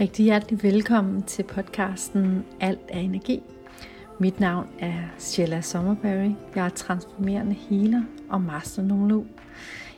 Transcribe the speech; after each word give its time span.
Rigtig 0.00 0.24
hjertelig 0.24 0.62
velkommen 0.62 1.22
til 1.22 1.42
podcasten 1.42 2.44
Alt 2.60 2.80
er 2.88 2.98
energi. 2.98 3.42
Mit 4.18 4.40
navn 4.40 4.68
er 4.78 5.02
Sheila 5.18 5.60
Sommerberry. 5.60 6.34
Jeg 6.54 6.64
er 6.64 6.68
transformerende 6.68 7.54
healer 7.54 8.02
og 8.30 8.40
masternomolog. 8.40 9.26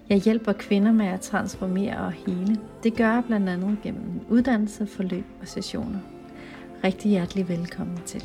Jeg 0.09 0.19
hjælper 0.19 0.53
kvinder 0.53 0.93
med 0.93 1.07
at 1.07 1.21
transformere 1.21 1.99
og 1.99 2.13
hele. 2.13 2.61
Det 2.83 2.97
gør 2.97 3.13
jeg 3.13 3.25
blandt 3.27 3.49
andet 3.49 3.79
gennem 3.83 4.21
uddannelse, 4.29 4.87
forløb 4.87 5.25
og 5.41 5.49
sessioner. 5.49 5.99
Rigtig 6.85 7.11
hjertelig 7.11 7.49
velkommen 7.49 8.01
til. 8.07 8.25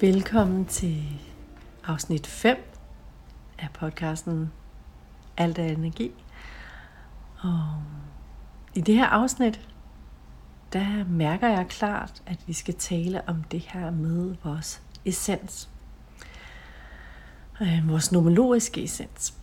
Velkommen 0.00 0.64
til 0.64 1.02
afsnit 1.86 2.26
5 2.26 2.56
af 3.58 3.68
podcasten 3.72 4.52
Alt 5.36 5.58
er 5.58 5.64
energi. 5.64 6.10
Og 7.42 7.60
i 8.74 8.80
det 8.80 8.94
her 8.94 9.06
afsnit, 9.06 9.60
der 10.72 11.04
mærker 11.08 11.48
jeg 11.48 11.66
klart, 11.68 12.22
at 12.26 12.38
vi 12.46 12.52
skal 12.52 12.74
tale 12.74 13.28
om 13.28 13.42
det 13.42 13.60
her 13.60 13.90
med 13.90 14.34
vores 14.44 14.82
essens. 15.04 15.68
Øh, 17.60 17.88
vores 17.88 18.12
nomologiske 18.12 18.84
essens. 18.84 19.34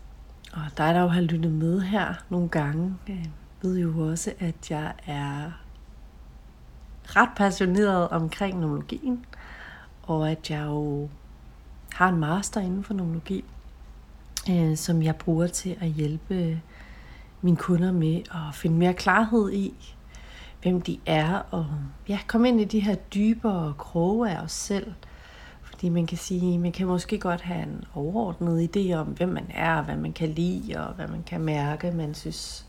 Og 0.54 0.62
dig, 0.78 0.94
der 0.94 1.02
jo 1.02 1.08
har 1.08 1.22
lyttet 1.22 1.52
med 1.52 1.82
her 1.82 2.14
nogle 2.30 2.50
gange, 2.50 2.96
øh, 3.10 3.26
ved 3.62 3.78
jo 3.78 4.10
også, 4.10 4.34
at 4.40 4.72
jeg 4.72 4.94
er 5.06 5.52
ret 7.04 7.30
passioneret 7.36 8.10
omkring 8.10 8.60
nomologien, 8.60 9.26
og 10.04 10.32
at 10.32 10.50
jeg 10.50 10.66
jo 10.66 11.10
har 11.94 12.10
en 12.10 12.20
master 12.20 12.62
inden 12.62 12.84
for 12.84 12.94
nomologi, 12.94 13.46
øh, 14.50 14.78
som 14.78 15.02
jeg 15.02 15.16
bruger 15.16 15.48
til 15.48 15.78
at 15.82 15.90
hjælpe 15.90 16.62
mine 17.42 17.58
kunder 17.58 17.92
med 17.92 18.22
at 18.32 18.56
finde 18.56 18.78
mere 18.78 18.94
klarhed 18.94 19.52
i, 19.52 19.97
hvem 20.62 20.82
de 20.82 21.00
er, 21.06 21.34
og 21.52 21.66
ja, 22.10 22.20
komme 22.28 22.48
ind 22.48 22.62
i 22.62 22.66
de 22.66 22.80
her 22.80 22.96
dybere 22.96 23.74
kroge 23.78 24.30
af 24.32 24.42
os 24.42 24.52
selv. 24.52 24.94
Fordi 25.62 25.90
man 25.90 26.08
kan 26.08 26.18
sige, 26.18 26.60
man 26.60 26.72
kan 26.72 26.88
måske 26.88 27.18
godt 27.20 27.42
have 27.42 27.64
en 27.64 27.84
overordnet 27.96 28.78
idé 28.78 28.94
om, 28.94 29.08
hvem 29.08 29.30
man 29.30 29.46
er, 29.54 29.82
hvad 29.82 29.96
man 29.96 30.14
kan 30.14 30.30
lide, 30.30 30.88
og 30.88 30.94
hvad 30.94 31.08
man 31.08 31.24
kan 31.24 31.42
mærke, 31.42 31.92
man 31.92 32.14
synes, 32.14 32.66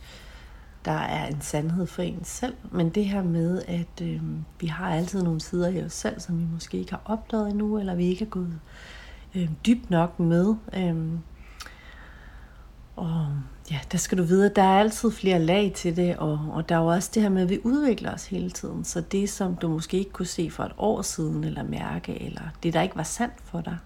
der 0.84 0.92
er 0.92 1.26
en 1.26 1.40
sandhed 1.40 1.86
for 1.86 2.02
en 2.02 2.24
selv. 2.24 2.54
Men 2.72 2.88
det 2.90 3.04
her 3.04 3.22
med, 3.22 3.62
at 3.68 4.02
øh, 4.02 4.22
vi 4.60 4.66
har 4.66 4.94
altid 4.94 5.22
nogle 5.22 5.40
sider 5.40 5.68
i 5.68 5.84
os 5.84 5.92
selv, 5.92 6.20
som 6.20 6.38
vi 6.38 6.44
måske 6.52 6.78
ikke 6.78 6.90
har 6.90 7.02
opdaget 7.04 7.50
endnu, 7.50 7.78
eller 7.78 7.94
vi 7.94 8.06
ikke 8.06 8.24
er 8.24 8.28
gået 8.28 8.60
øh, 9.34 9.50
dybt 9.66 9.90
nok 9.90 10.20
med. 10.20 10.54
Øh, 10.76 10.96
og 12.98 13.26
ja, 13.70 13.78
der 13.92 13.98
skal 13.98 14.18
du 14.18 14.22
vide, 14.22 14.46
at 14.46 14.56
der 14.56 14.62
er 14.62 14.80
altid 14.80 15.10
flere 15.10 15.38
lag 15.38 15.72
til 15.74 15.96
det, 15.96 16.16
og, 16.16 16.40
og 16.52 16.68
der 16.68 16.74
er 16.74 16.80
jo 16.80 16.86
også 16.86 17.10
det 17.14 17.22
her 17.22 17.28
med, 17.28 17.42
at 17.42 17.48
vi 17.48 17.60
udvikler 17.64 18.14
os 18.14 18.26
hele 18.26 18.50
tiden. 18.50 18.84
Så 18.84 19.00
det, 19.00 19.30
som 19.30 19.56
du 19.56 19.68
måske 19.68 19.98
ikke 19.98 20.10
kunne 20.10 20.26
se 20.26 20.50
for 20.50 20.64
et 20.64 20.72
år 20.78 21.02
siden, 21.02 21.44
eller 21.44 21.62
mærke, 21.62 22.22
eller 22.22 22.42
det, 22.62 22.74
der 22.74 22.82
ikke 22.82 22.96
var 22.96 23.02
sandt 23.02 23.34
for 23.44 23.60
dig 23.60 23.78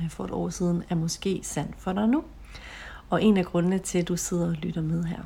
øh, 0.00 0.10
for 0.10 0.24
et 0.24 0.30
år 0.30 0.48
siden, 0.48 0.82
er 0.90 0.94
måske 0.94 1.40
sandt 1.42 1.74
for 1.78 1.92
dig 1.92 2.08
nu. 2.08 2.24
Og 3.10 3.22
en 3.22 3.36
af 3.36 3.44
grundene 3.44 3.78
til, 3.78 3.98
at 3.98 4.08
du 4.08 4.16
sidder 4.16 4.46
og 4.46 4.52
lytter 4.52 4.82
med 4.82 5.04
her. 5.04 5.22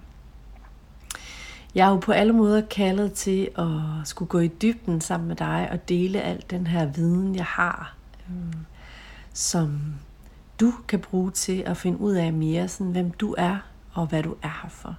Jeg 1.74 1.86
er 1.86 1.90
jo 1.90 1.96
på 1.96 2.12
alle 2.12 2.32
måder 2.32 2.60
kaldet 2.60 3.12
til 3.12 3.48
at 3.58 3.68
skulle 4.04 4.28
gå 4.28 4.38
i 4.38 4.48
dybden 4.48 5.00
sammen 5.00 5.28
med 5.28 5.36
dig 5.36 5.68
og 5.72 5.88
dele 5.88 6.20
al 6.20 6.44
den 6.50 6.66
her 6.66 6.86
viden, 6.86 7.34
jeg 7.34 7.44
har, 7.44 7.96
øh, 8.28 8.54
som 9.32 9.80
du 10.62 10.72
kan 10.88 11.00
bruge 11.00 11.30
til 11.30 11.62
at 11.66 11.76
finde 11.76 12.00
ud 12.00 12.12
af 12.12 12.32
mere, 12.32 12.68
sådan, 12.68 12.92
hvem 12.92 13.10
du 13.10 13.34
er 13.38 13.56
og 13.92 14.06
hvad 14.06 14.22
du 14.22 14.34
er 14.42 14.60
her 14.62 14.68
for. 14.68 14.96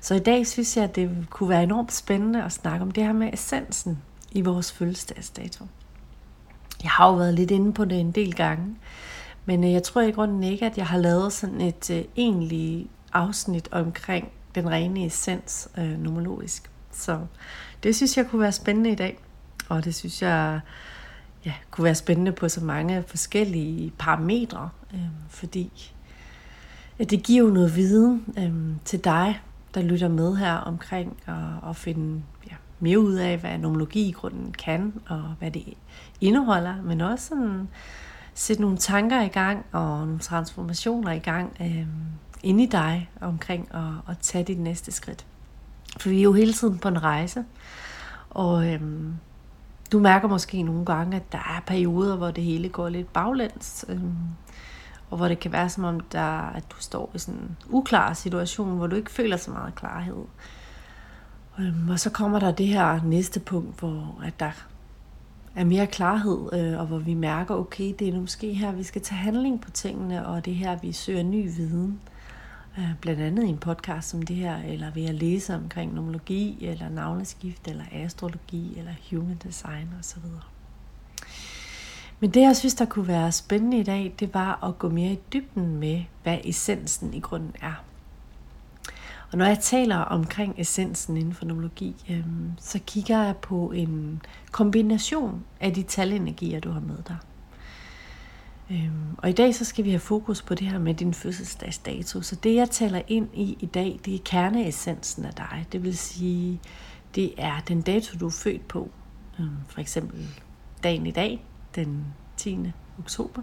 Så 0.00 0.14
i 0.14 0.18
dag 0.18 0.46
synes 0.46 0.76
jeg, 0.76 0.84
at 0.84 0.96
det 0.96 1.26
kunne 1.30 1.48
være 1.48 1.62
enormt 1.62 1.92
spændende 1.92 2.44
at 2.44 2.52
snakke 2.52 2.82
om 2.82 2.90
det 2.90 3.04
her 3.04 3.12
med 3.12 3.32
essensen 3.32 3.98
i 4.32 4.40
vores 4.40 4.72
fødselsdagsdato. 4.72 5.64
Jeg 6.82 6.90
har 6.90 7.08
jo 7.08 7.14
været 7.14 7.34
lidt 7.34 7.50
inde 7.50 7.72
på 7.72 7.84
det 7.84 8.00
en 8.00 8.12
del 8.12 8.34
gange, 8.34 8.76
men 9.44 9.64
øh, 9.64 9.72
jeg 9.72 9.82
tror 9.82 10.00
i 10.00 10.10
grunden 10.10 10.42
ikke, 10.42 10.66
at 10.66 10.78
jeg 10.78 10.86
har 10.86 10.98
lavet 10.98 11.32
sådan 11.32 11.60
et 11.60 11.90
øh, 11.90 11.98
uh, 11.98 12.04
egentlig 12.16 12.90
afsnit 13.12 13.68
omkring 13.72 14.28
den 14.54 14.70
rene 14.70 15.06
essens 15.06 15.68
øh, 15.78 15.84
uh, 15.84 15.98
nomologisk. 15.98 16.70
Så 16.92 17.20
det 17.82 17.96
synes 17.96 18.16
jeg 18.16 18.26
kunne 18.26 18.40
være 18.40 18.52
spændende 18.52 18.90
i 18.90 18.94
dag, 18.94 19.18
og 19.68 19.84
det 19.84 19.94
synes 19.94 20.22
jeg 20.22 20.60
ja, 21.44 21.52
kunne 21.70 21.84
være 21.84 21.94
spændende 21.94 22.32
på 22.32 22.48
så 22.48 22.64
mange 22.64 23.04
forskellige 23.06 23.92
parametre, 23.98 24.70
øh, 24.94 25.00
fordi 25.28 25.92
ja, 26.98 27.04
det 27.04 27.22
giver 27.22 27.44
jo 27.44 27.50
noget 27.50 27.76
viden 27.76 28.24
øh, 28.38 28.76
til 28.84 29.04
dig, 29.04 29.40
der 29.74 29.82
lytter 29.82 30.08
med 30.08 30.36
her 30.36 30.54
omkring 30.54 31.16
at, 31.26 31.70
at 31.70 31.76
finde 31.76 32.22
ja, 32.50 32.54
mere 32.80 33.00
ud 33.00 33.14
af, 33.14 33.38
hvad 33.38 33.58
nomologi 33.58 34.08
i 34.08 34.12
grunden 34.12 34.52
kan, 34.52 34.92
og 35.08 35.22
hvad 35.38 35.50
det 35.50 35.74
indeholder, 36.20 36.82
men 36.82 37.00
også 37.00 37.28
sådan 37.28 37.68
sætte 38.34 38.62
nogle 38.62 38.76
tanker 38.76 39.22
i 39.22 39.28
gang 39.28 39.66
og 39.72 39.98
nogle 39.98 40.18
transformationer 40.18 41.12
i 41.12 41.18
gang 41.18 41.56
øh, 41.60 41.86
inde 42.42 42.62
i 42.62 42.66
dig 42.66 43.10
omkring 43.20 43.68
at, 43.74 44.10
at 44.12 44.18
tage 44.18 44.44
dit 44.44 44.58
næste 44.58 44.92
skridt. 44.92 45.26
For 46.00 46.08
vi 46.08 46.18
er 46.18 46.22
jo 46.22 46.32
hele 46.32 46.52
tiden 46.52 46.78
på 46.78 46.88
en 46.88 47.02
rejse, 47.02 47.44
og 48.30 48.72
øh, 48.72 48.80
du 49.92 49.98
mærker 49.98 50.28
måske 50.28 50.62
nogle 50.62 50.84
gange, 50.84 51.16
at 51.16 51.32
der 51.32 51.38
er 51.38 51.62
perioder, 51.66 52.16
hvor 52.16 52.30
det 52.30 52.44
hele 52.44 52.68
går 52.68 52.88
lidt 52.88 53.12
baglæns. 53.12 53.84
Øh, 53.88 54.00
og 55.10 55.16
hvor 55.16 55.28
det 55.28 55.38
kan 55.38 55.52
være 55.52 55.68
som 55.68 55.84
om, 55.84 56.00
der, 56.00 56.50
at 56.50 56.64
du 56.70 56.76
står 56.78 57.10
i 57.14 57.18
sådan 57.18 57.40
en 57.40 57.56
uklar 57.70 58.12
situation, 58.12 58.76
hvor 58.76 58.86
du 58.86 58.96
ikke 58.96 59.10
føler 59.10 59.36
så 59.36 59.50
meget 59.50 59.74
klarhed. 59.74 60.24
Øhm, 61.58 61.88
og 61.88 62.00
så 62.00 62.10
kommer 62.10 62.38
der 62.38 62.52
det 62.52 62.66
her 62.66 63.00
næste 63.04 63.40
punkt, 63.40 63.78
hvor 63.80 64.20
at 64.24 64.40
der 64.40 64.50
er 65.56 65.64
mere 65.64 65.86
klarhed, 65.86 66.48
øh, 66.52 66.80
og 66.80 66.86
hvor 66.86 66.98
vi 66.98 67.14
mærker, 67.14 67.54
okay, 67.54 67.94
det 67.98 68.08
er 68.08 68.20
måske 68.20 68.54
her, 68.54 68.72
vi 68.72 68.82
skal 68.82 69.02
tage 69.02 69.18
handling 69.18 69.60
på 69.60 69.70
tingene, 69.70 70.26
og 70.26 70.44
det 70.44 70.50
er 70.50 70.56
her, 70.56 70.78
vi 70.78 70.92
søger 70.92 71.22
ny 71.22 71.50
viden. 71.56 72.00
Blandt 73.00 73.20
andet 73.20 73.44
i 73.44 73.48
en 73.48 73.58
podcast 73.58 74.08
som 74.08 74.22
det 74.22 74.36
her, 74.36 74.56
eller 74.56 74.90
ved 74.90 75.04
at 75.04 75.14
læse 75.14 75.54
omkring 75.54 75.94
nomologi, 75.94 76.58
eller 76.60 76.88
navneskift, 76.88 77.68
eller 77.68 77.84
astrologi, 77.92 78.78
eller 78.78 78.92
human 79.10 79.36
design 79.44 79.88
osv. 80.00 80.22
Men 82.20 82.30
det, 82.30 82.40
jeg 82.40 82.56
synes, 82.56 82.74
der 82.74 82.84
kunne 82.84 83.08
være 83.08 83.32
spændende 83.32 83.78
i 83.78 83.82
dag, 83.82 84.14
det 84.20 84.34
var 84.34 84.64
at 84.64 84.78
gå 84.78 84.88
mere 84.88 85.12
i 85.12 85.18
dybden 85.32 85.76
med, 85.76 86.02
hvad 86.22 86.38
essensen 86.44 87.14
i 87.14 87.20
grunden 87.20 87.52
er. 87.62 87.84
Og 89.32 89.38
når 89.38 89.44
jeg 89.44 89.58
taler 89.58 89.96
omkring 89.96 90.54
essensen 90.58 91.16
inden 91.16 91.34
for 91.34 91.44
nomologi, 91.44 91.94
øhm, 92.10 92.52
så 92.58 92.78
kigger 92.86 93.22
jeg 93.22 93.36
på 93.36 93.70
en 93.70 94.22
kombination 94.50 95.44
af 95.60 95.74
de 95.74 95.82
talenergier, 95.82 96.60
du 96.60 96.70
har 96.70 96.80
med 96.80 96.96
dig. 97.08 97.16
Øhm, 98.70 99.14
og 99.18 99.28
i 99.28 99.32
dag 99.32 99.54
så 99.54 99.64
skal 99.64 99.84
vi 99.84 99.90
have 99.90 100.00
fokus 100.00 100.42
på 100.42 100.54
det 100.54 100.66
her 100.66 100.78
med 100.78 100.94
din 100.94 101.14
fødselsdagsdato. 101.14 102.22
Så 102.22 102.36
det 102.36 102.54
jeg 102.54 102.70
taler 102.70 103.02
ind 103.08 103.28
i 103.34 103.56
i 103.60 103.66
dag, 103.66 104.00
det 104.04 104.14
er 104.14 104.18
kerneessensen 104.24 105.24
af 105.24 105.32
dig. 105.32 105.66
Det 105.72 105.82
vil 105.82 105.98
sige, 105.98 106.60
det 107.14 107.34
er 107.38 107.60
den 107.68 107.82
dato, 107.82 108.18
du 108.18 108.26
er 108.26 108.30
født 108.30 108.68
på. 108.68 108.90
Øhm, 109.40 109.56
for 109.68 109.80
eksempel 109.80 110.28
dagen 110.82 111.06
i 111.06 111.10
dag, 111.10 111.44
den 111.74 112.04
10. 112.36 112.58
oktober. 112.98 113.42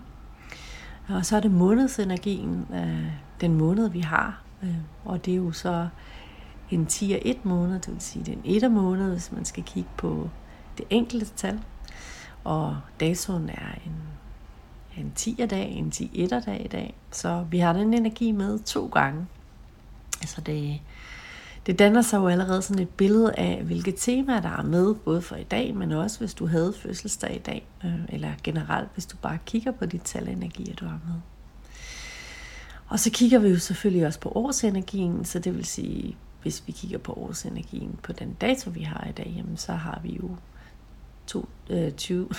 Og 1.08 1.26
så 1.26 1.36
er 1.36 1.40
det 1.40 1.52
månedsenergien, 1.52 2.68
øh, 2.74 3.12
den 3.42 3.54
måned 3.54 3.90
vi 3.90 4.00
har. 4.00 4.42
Øh, 4.64 4.76
og 5.06 5.26
det 5.26 5.32
er 5.32 5.38
jo 5.38 5.52
så 5.52 5.88
en 6.72 6.86
10 6.86 7.12
og 7.12 7.20
1 7.26 7.46
måned, 7.46 7.80
det 7.80 7.94
vil 7.94 8.02
sige 8.02 8.26
det 8.26 8.34
er 8.34 8.38
en 8.38 8.64
1 8.64 8.72
måned, 8.72 9.12
hvis 9.12 9.32
man 9.32 9.46
skal 9.46 9.64
kigge 9.64 9.90
på 9.98 10.30
det 10.78 10.86
enkelte 10.90 11.26
tal. 11.36 11.60
Og 12.44 12.78
datoen 13.00 13.50
er 13.50 13.72
en 13.86 13.96
en 15.00 15.14
10'er 15.20 15.46
dag, 15.46 15.72
en 15.72 15.92
10'er 15.96 16.46
dag 16.46 16.62
i 16.66 16.68
dag. 16.68 16.94
Så 17.12 17.46
vi 17.52 17.60
har 17.60 17.74
den 17.74 17.94
energi 17.94 18.32
med 18.32 18.60
to 18.60 18.88
gange. 18.88 19.26
Altså 20.22 20.42
det, 20.42 20.80
det 21.66 21.80
danner 21.80 22.02
sig 22.02 22.18
jo 22.18 22.28
allerede 22.28 22.62
sådan 22.62 22.84
et 22.84 22.90
billede 22.90 23.34
af, 23.36 23.64
hvilke 23.64 23.92
temaer 23.92 24.42
der 24.42 24.58
er 24.58 24.64
med, 24.64 24.96
både 24.96 25.22
for 25.22 25.36
i 25.36 25.44
dag, 25.44 25.76
men 25.76 25.92
også 25.92 26.20
hvis 26.20 26.34
du 26.34 26.48
havde 26.48 26.74
fødselsdag 26.74 27.36
i 27.36 27.40
dag, 27.40 27.68
øh, 27.86 28.00
eller 28.10 28.32
generelt, 28.44 28.90
hvis 28.94 29.06
du 29.06 29.18
bare 29.18 29.38
kigger 29.46 29.72
på 29.72 29.86
de 29.86 29.98
talenergier, 29.98 30.76
du 30.76 30.86
har 30.86 31.00
med. 31.08 31.16
Og 32.88 33.00
så 33.00 33.12
kigger 33.12 33.40
vi 33.40 33.50
jo 33.50 33.60
selvfølgelig 33.60 34.08
også 34.08 34.20
på 34.20 34.32
årsenergien, 34.36 35.26
så 35.26 35.40
det 35.40 35.56
vil 35.56 35.66
sige, 35.66 36.18
hvis 36.42 36.64
vi 36.68 36.72
kigger 36.72 36.98
på 36.98 37.14
årsenergien 37.14 38.00
på 38.04 38.14
den 38.14 38.34
dato, 38.34 38.70
vi 38.70 38.82
har 38.82 39.08
i 39.10 39.12
dag, 39.12 39.34
jamen, 39.38 39.58
så 39.58 39.74
har 39.74 40.00
vi 40.04 40.16
jo 40.16 40.36
20, 41.98 42.30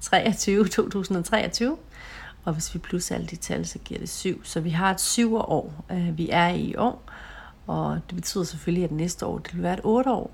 23, 0.00 0.68
2023. 0.68 1.76
Og 2.44 2.52
hvis 2.52 2.74
vi 2.74 2.78
plus 2.78 3.10
alle 3.10 3.26
de 3.26 3.36
tal, 3.36 3.66
så 3.66 3.78
giver 3.78 4.00
det 4.00 4.08
7. 4.08 4.44
Så 4.44 4.60
vi 4.60 4.70
har 4.70 4.90
et 4.90 5.00
7 5.00 5.36
år, 5.36 5.84
øh, 5.90 6.18
vi 6.18 6.28
er 6.32 6.48
i 6.48 6.76
år. 6.76 7.02
Og 7.66 8.00
det 8.08 8.14
betyder 8.14 8.44
selvfølgelig, 8.44 8.84
at 8.84 8.92
næste 8.92 9.26
år, 9.26 9.38
det 9.38 9.54
vil 9.54 9.62
være 9.62 9.74
et 9.74 9.80
8 9.84 10.10
år, 10.10 10.30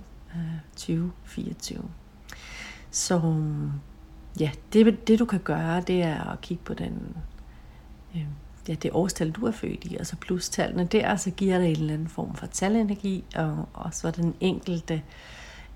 2024. 0.77 1.83
Så 2.91 3.35
ja, 4.41 4.51
det, 4.73 5.09
det 5.09 5.19
du 5.19 5.25
kan 5.25 5.41
gøre, 5.41 5.81
det 5.81 6.03
er 6.03 6.31
at 6.33 6.41
kigge 6.41 6.65
på 6.65 6.75
den, 6.75 7.17
øh, 8.15 8.27
ja, 8.69 8.75
det 8.75 8.91
årstal, 8.93 9.31
du 9.31 9.47
er 9.47 9.51
født 9.51 9.85
i, 9.85 9.97
og 10.01 10.07
så 10.07 10.17
plus 10.17 10.49
tallene 10.49 10.85
der, 10.85 11.17
så 11.17 11.31
giver 11.31 11.59
det 11.59 11.69
en 11.69 11.77
eller 11.77 11.95
anden 11.95 12.09
form 12.09 12.35
for 12.35 12.47
talenergi, 12.47 13.25
og, 13.35 13.69
og 13.73 13.95
så 13.95 14.11
den 14.11 14.35
enkelte 14.41 15.03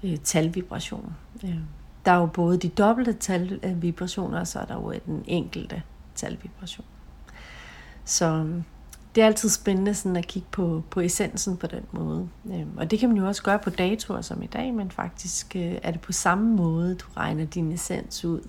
øh, 0.02 0.16
talvibration. 0.16 1.14
Øh, 1.44 1.58
der 2.04 2.12
er 2.12 2.16
jo 2.16 2.26
både 2.26 2.58
de 2.58 2.68
dobbelte 2.68 3.12
talvibrationer, 3.12 4.40
og 4.40 4.46
så 4.46 4.58
er 4.58 4.64
der 4.64 4.74
jo 4.74 4.94
den 5.06 5.24
enkelte 5.26 5.82
talvibration. 6.14 6.86
Så 8.04 8.26
øhm, 8.26 8.64
det 9.14 9.22
er 9.22 9.26
altid 9.26 9.48
spændende 9.48 9.94
sådan 9.94 10.16
at 10.16 10.26
kigge 10.26 10.48
på, 10.52 10.82
på 10.90 11.00
essensen 11.00 11.56
på 11.56 11.66
den 11.66 11.82
måde. 11.92 12.28
Øhm, 12.46 12.76
og 12.76 12.90
det 12.90 12.98
kan 12.98 13.08
man 13.08 13.18
jo 13.18 13.26
også 13.26 13.42
gøre 13.42 13.58
på 13.58 13.70
datoer 13.70 14.20
som 14.20 14.42
i 14.42 14.46
dag, 14.46 14.74
men 14.74 14.90
faktisk 14.90 15.56
øh, 15.56 15.78
er 15.82 15.90
det 15.90 16.00
på 16.00 16.12
samme 16.12 16.56
måde, 16.56 16.94
du 16.94 17.06
regner 17.16 17.44
din 17.44 17.72
essens 17.72 18.24
ud. 18.24 18.40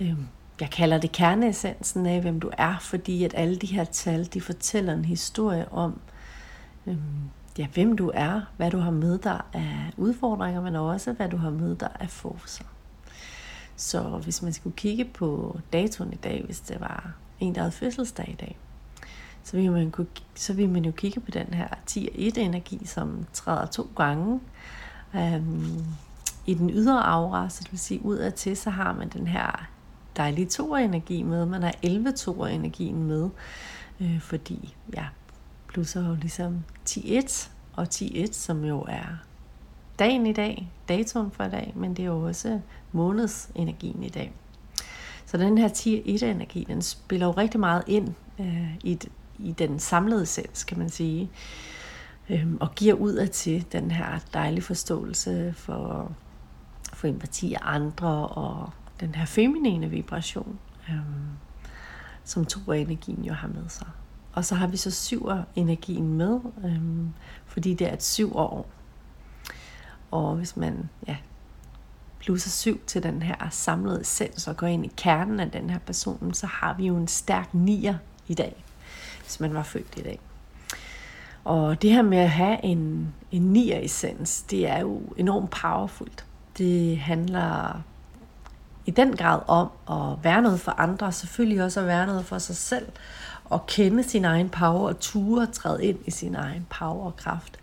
Øhm, 0.00 0.26
jeg 0.60 0.70
kalder 0.70 0.98
det 0.98 1.12
kerneessensen 1.12 2.06
af, 2.06 2.20
hvem 2.20 2.40
du 2.40 2.50
er, 2.58 2.76
fordi 2.80 3.24
at 3.24 3.34
alle 3.36 3.56
de 3.56 3.66
her 3.66 3.84
tal, 3.84 4.24
de 4.34 4.40
fortæller 4.40 4.92
en 4.92 5.04
historie 5.04 5.72
om, 5.72 6.00
ja, 7.58 7.66
hvem 7.66 7.96
du 7.96 8.10
er, 8.14 8.40
hvad 8.56 8.70
du 8.70 8.78
har 8.78 8.90
med 8.90 9.18
dig 9.18 9.40
af 9.52 9.92
udfordringer, 9.96 10.62
men 10.62 10.76
også 10.76 11.12
hvad 11.12 11.28
du 11.28 11.36
har 11.36 11.50
med 11.50 11.76
dig 11.76 11.90
af 12.00 12.10
forser. 12.10 12.64
Så 13.76 14.00
hvis 14.02 14.42
man 14.42 14.52
skulle 14.52 14.76
kigge 14.76 15.04
på 15.04 15.60
datoen 15.72 16.12
i 16.12 16.16
dag, 16.16 16.42
hvis 16.44 16.60
det 16.60 16.80
var 16.80 17.12
en, 17.40 17.54
der 17.54 17.60
havde 17.60 17.72
fødselsdag 17.72 18.28
i 18.28 18.36
dag, 18.40 18.58
så 19.42 19.56
vil 19.56 19.72
man, 19.72 19.90
kunne, 19.90 20.06
så 20.34 20.52
vil 20.52 20.68
man 20.68 20.84
jo 20.84 20.92
kigge 20.92 21.20
på 21.20 21.30
den 21.30 21.46
her 21.46 21.68
10 21.86 22.08
og 22.12 22.20
1 22.20 22.38
energi, 22.38 22.86
som 22.86 23.26
træder 23.32 23.66
to 23.66 23.90
gange 23.96 24.40
øhm, 25.14 25.84
i 26.46 26.54
den 26.54 26.70
ydre 26.70 27.06
aura, 27.06 27.48
så 27.48 27.60
det 27.62 27.72
vil 27.72 27.80
sige 27.80 28.04
ud 28.04 28.16
af 28.16 28.32
til, 28.32 28.56
så 28.56 28.70
har 28.70 28.92
man 28.92 29.08
den 29.08 29.26
her 29.26 29.68
dejlige 30.16 30.46
to 30.46 30.76
energi 30.76 31.22
med, 31.22 31.46
man 31.46 31.62
har 31.62 31.74
11 31.82 32.12
to 32.12 32.44
energien 32.44 33.02
med, 33.02 33.30
øh, 34.00 34.20
fordi 34.20 34.76
ja, 34.96 35.04
plus 35.74 35.96
jo 35.96 36.14
ligesom 36.20 36.64
10.1, 36.88 37.48
og 37.72 37.86
10.1, 37.94 38.32
som 38.32 38.64
jo 38.64 38.84
er 38.88 39.18
dagen 39.98 40.26
i 40.26 40.32
dag, 40.32 40.72
datoen 40.88 41.30
for 41.30 41.44
i 41.44 41.50
dag, 41.50 41.72
men 41.76 41.96
det 41.96 42.02
er 42.02 42.06
jo 42.06 42.22
også 42.22 42.60
månedsenergien 42.92 44.02
i 44.02 44.08
dag. 44.08 44.32
Så 45.26 45.36
den 45.36 45.58
her 45.58 45.68
10.1-energi, 45.68 46.64
den 46.64 46.82
spiller 46.82 47.26
jo 47.26 47.32
rigtig 47.32 47.60
meget 47.60 47.82
ind 47.86 48.14
øh, 48.40 48.76
i, 48.84 48.98
i 49.38 49.52
den 49.52 49.78
samlede 49.78 50.26
sens, 50.26 50.64
kan 50.64 50.78
man 50.78 50.88
sige, 50.88 51.30
øh, 52.30 52.46
og 52.60 52.74
giver 52.74 52.94
ud 52.94 53.12
af 53.12 53.30
til 53.30 53.72
den 53.72 53.90
her 53.90 54.18
dejlige 54.34 54.62
forståelse 54.62 55.54
for, 55.56 56.12
for 56.92 57.08
empati 57.08 57.54
af 57.54 57.60
andre, 57.62 58.28
og 58.28 58.70
den 59.00 59.14
her 59.14 59.24
feminine 59.26 59.90
vibration, 59.90 60.58
øh, 60.88 60.96
som 62.24 62.44
to 62.44 62.72
energien 62.72 63.24
jo 63.24 63.32
har 63.32 63.48
med 63.48 63.68
sig. 63.68 63.86
Og 64.34 64.44
så 64.44 64.54
har 64.54 64.66
vi 64.66 64.76
så 64.76 64.90
syver-energien 64.90 66.14
med, 66.14 66.40
øhm, 66.64 67.12
fordi 67.46 67.74
det 67.74 67.88
er 67.88 67.92
et 67.92 68.02
syv 68.02 68.36
år. 68.36 68.66
Og 70.10 70.36
hvis 70.36 70.56
man 70.56 70.88
ja, 71.08 71.16
plusser 72.18 72.50
syv 72.50 72.80
til 72.86 73.02
den 73.02 73.22
her 73.22 73.48
samlede 73.50 74.00
essens 74.00 74.48
og 74.48 74.56
går 74.56 74.66
ind 74.66 74.84
i 74.84 74.92
kernen 74.96 75.40
af 75.40 75.50
den 75.50 75.70
her 75.70 75.78
person, 75.78 76.34
så 76.34 76.46
har 76.46 76.74
vi 76.74 76.86
jo 76.86 76.96
en 76.96 77.08
stærk 77.08 77.54
nier 77.54 77.94
i 78.26 78.34
dag, 78.34 78.64
hvis 79.22 79.40
man 79.40 79.54
var 79.54 79.62
født 79.62 79.94
i 79.96 80.02
dag. 80.02 80.20
Og 81.44 81.82
det 81.82 81.90
her 81.90 82.02
med 82.02 82.18
at 82.18 82.30
have 82.30 82.64
en, 82.64 83.14
en 83.32 83.42
nier 83.42 83.78
essens, 83.78 84.42
det 84.42 84.68
er 84.68 84.80
jo 84.80 85.02
enormt 85.16 85.50
powerfult. 85.50 86.24
Det 86.58 86.98
handler 86.98 87.80
i 88.86 88.90
den 88.90 89.16
grad 89.16 89.40
om 89.46 89.68
at 89.90 90.24
være 90.24 90.42
noget 90.42 90.60
for 90.60 90.72
andre, 90.72 91.06
og 91.06 91.14
selvfølgelig 91.14 91.62
også 91.62 91.80
at 91.80 91.86
være 91.86 92.06
noget 92.06 92.24
for 92.24 92.38
sig 92.38 92.56
selv, 92.56 92.86
og 93.44 93.66
kende 93.66 94.02
sin 94.02 94.24
egen 94.24 94.48
power 94.48 94.88
og 94.88 95.00
ture 95.00 95.46
træde 95.46 95.84
ind 95.84 95.98
i 96.06 96.10
sin 96.10 96.34
egen 96.34 96.66
power 96.70 97.06
og 97.06 97.16
kraft 97.16 97.58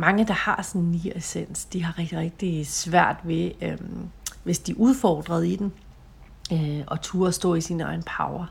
mange, 0.00 0.26
der 0.26 0.32
har 0.32 0.62
sådan 0.62 0.80
en 0.80 1.12
essens, 1.16 1.64
de 1.64 1.84
har 1.84 1.98
rigtig, 1.98 2.18
rigtig 2.18 2.66
svært 2.66 3.16
ved, 3.24 3.50
øhm, 3.62 4.08
hvis 4.44 4.58
de 4.58 4.72
er 4.72 4.76
udfordret 4.76 5.46
i 5.46 5.56
den, 5.56 5.72
øh, 6.52 6.84
og 6.86 7.26
at 7.26 7.34
stå 7.34 7.54
i 7.54 7.60
sin 7.60 7.80
egen 7.80 8.02
power. 8.16 8.46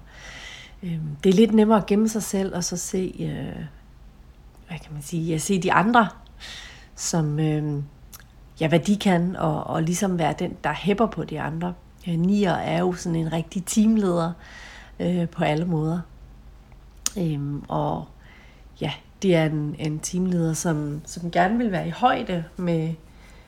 Øh, 0.83 0.99
det 1.23 1.29
er 1.29 1.33
lidt 1.33 1.53
nemmere 1.53 1.77
at 1.77 1.85
gemme 1.85 2.09
sig 2.09 2.23
selv, 2.23 2.55
og 2.55 2.63
så 2.63 2.77
se, 2.77 3.15
øh, 3.19 3.63
hvad 4.67 4.79
kan 4.79 4.93
man 4.93 5.01
sige, 5.01 5.35
at 5.35 5.41
se 5.41 5.61
de 5.61 5.73
andre, 5.73 6.07
som, 6.95 7.39
øh, 7.39 7.83
ja, 8.59 8.67
hvad 8.67 8.79
de 8.79 8.97
kan, 8.97 9.35
og, 9.35 9.63
og 9.63 9.83
ligesom 9.83 10.19
være 10.19 10.35
den, 10.39 10.57
der 10.63 10.73
hæpper 10.73 11.05
på 11.05 11.23
de 11.23 11.41
andre. 11.41 11.73
Nier 12.07 12.53
er 12.53 12.79
jo 12.79 12.93
sådan 12.93 13.15
en 13.15 13.33
rigtig 13.33 13.65
teamleder 13.65 14.31
øh, 14.99 15.29
på 15.29 15.43
alle 15.43 15.65
måder. 15.65 15.99
Øhm, 17.19 17.63
og 17.67 18.05
ja, 18.81 18.91
det 19.21 19.35
er 19.35 19.45
en, 19.45 19.75
en 19.79 19.99
teamleder, 19.99 20.53
som, 20.53 21.01
som 21.05 21.31
gerne 21.31 21.57
vil 21.57 21.71
være 21.71 21.87
i 21.87 21.91
højde 21.91 22.43
med, 22.57 22.93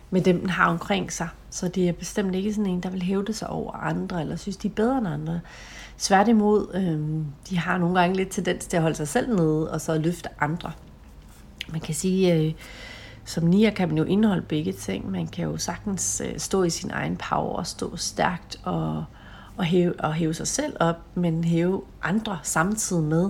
med 0.09 0.21
dem, 0.21 0.39
den 0.39 0.49
har 0.49 0.69
omkring 0.69 1.11
sig. 1.11 1.27
Så 1.49 1.67
det 1.67 1.89
er 1.89 1.93
bestemt 1.93 2.35
ikke 2.35 2.53
sådan 2.53 2.71
en, 2.71 2.83
der 2.83 2.89
vil 2.89 3.01
hævde 3.01 3.33
sig 3.33 3.49
over 3.49 3.71
andre, 3.71 4.21
eller 4.21 4.35
synes, 4.35 4.57
de 4.57 4.67
er 4.67 4.71
bedre 4.71 4.97
end 4.97 5.07
andre. 5.07 5.39
Sværtimod, 5.97 6.67
øhm, 6.73 7.25
de 7.49 7.57
har 7.57 7.77
nogle 7.77 7.99
gange 7.99 8.15
lidt 8.15 8.29
tendens 8.29 8.65
til 8.65 8.77
at 8.77 8.83
holde 8.83 8.95
sig 8.95 9.07
selv 9.07 9.35
nede, 9.35 9.71
og 9.71 9.81
så 9.81 9.97
løfte 9.97 10.29
andre. 10.39 10.71
Man 11.71 11.81
kan 11.81 11.95
sige, 11.95 12.35
øh, 12.35 12.53
som 13.25 13.43
nier 13.43 13.71
kan 13.71 13.87
man 13.87 13.97
jo 13.97 14.03
indeholde 14.03 14.41
begge 14.41 14.73
ting. 14.73 15.11
Man 15.11 15.27
kan 15.27 15.45
jo 15.45 15.57
sagtens 15.57 16.21
øh, 16.25 16.39
stå 16.39 16.63
i 16.63 16.69
sin 16.69 16.91
egen 16.91 17.17
power 17.17 17.57
og 17.57 17.67
stå 17.67 17.97
stærkt 17.97 18.59
og, 18.63 19.05
og, 19.57 19.65
hæve, 19.65 19.99
og 19.99 20.13
hæve 20.13 20.33
sig 20.33 20.47
selv 20.47 20.77
op, 20.79 20.97
men 21.15 21.43
hæve 21.43 21.81
andre 22.03 22.39
samtidig 22.43 23.03
med 23.03 23.29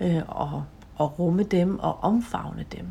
øh, 0.00 0.22
og 0.26 0.64
og 1.00 1.18
rumme 1.18 1.42
dem 1.42 1.78
og 1.78 2.04
omfavne 2.04 2.64
dem. 2.72 2.86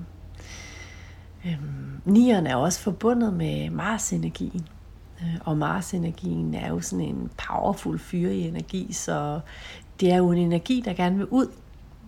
Øhm, 1.45 2.01
nieren 2.05 2.47
er 2.47 2.55
også 2.55 2.79
forbundet 2.79 3.33
med 3.33 3.69
Mars-energien. 3.69 4.67
Øh, 5.21 5.35
og 5.45 5.57
Mars-energien 5.57 6.53
er 6.53 6.69
jo 6.69 6.81
sådan 6.81 7.05
en 7.05 7.29
powerful 7.47 7.99
fyre 7.99 8.35
i 8.35 8.47
energi, 8.47 8.93
så 8.93 9.39
det 9.99 10.11
er 10.11 10.17
jo 10.17 10.31
en 10.31 10.37
energi, 10.37 10.81
der 10.85 10.93
gerne 10.93 11.17
vil 11.17 11.25
ud. 11.25 11.47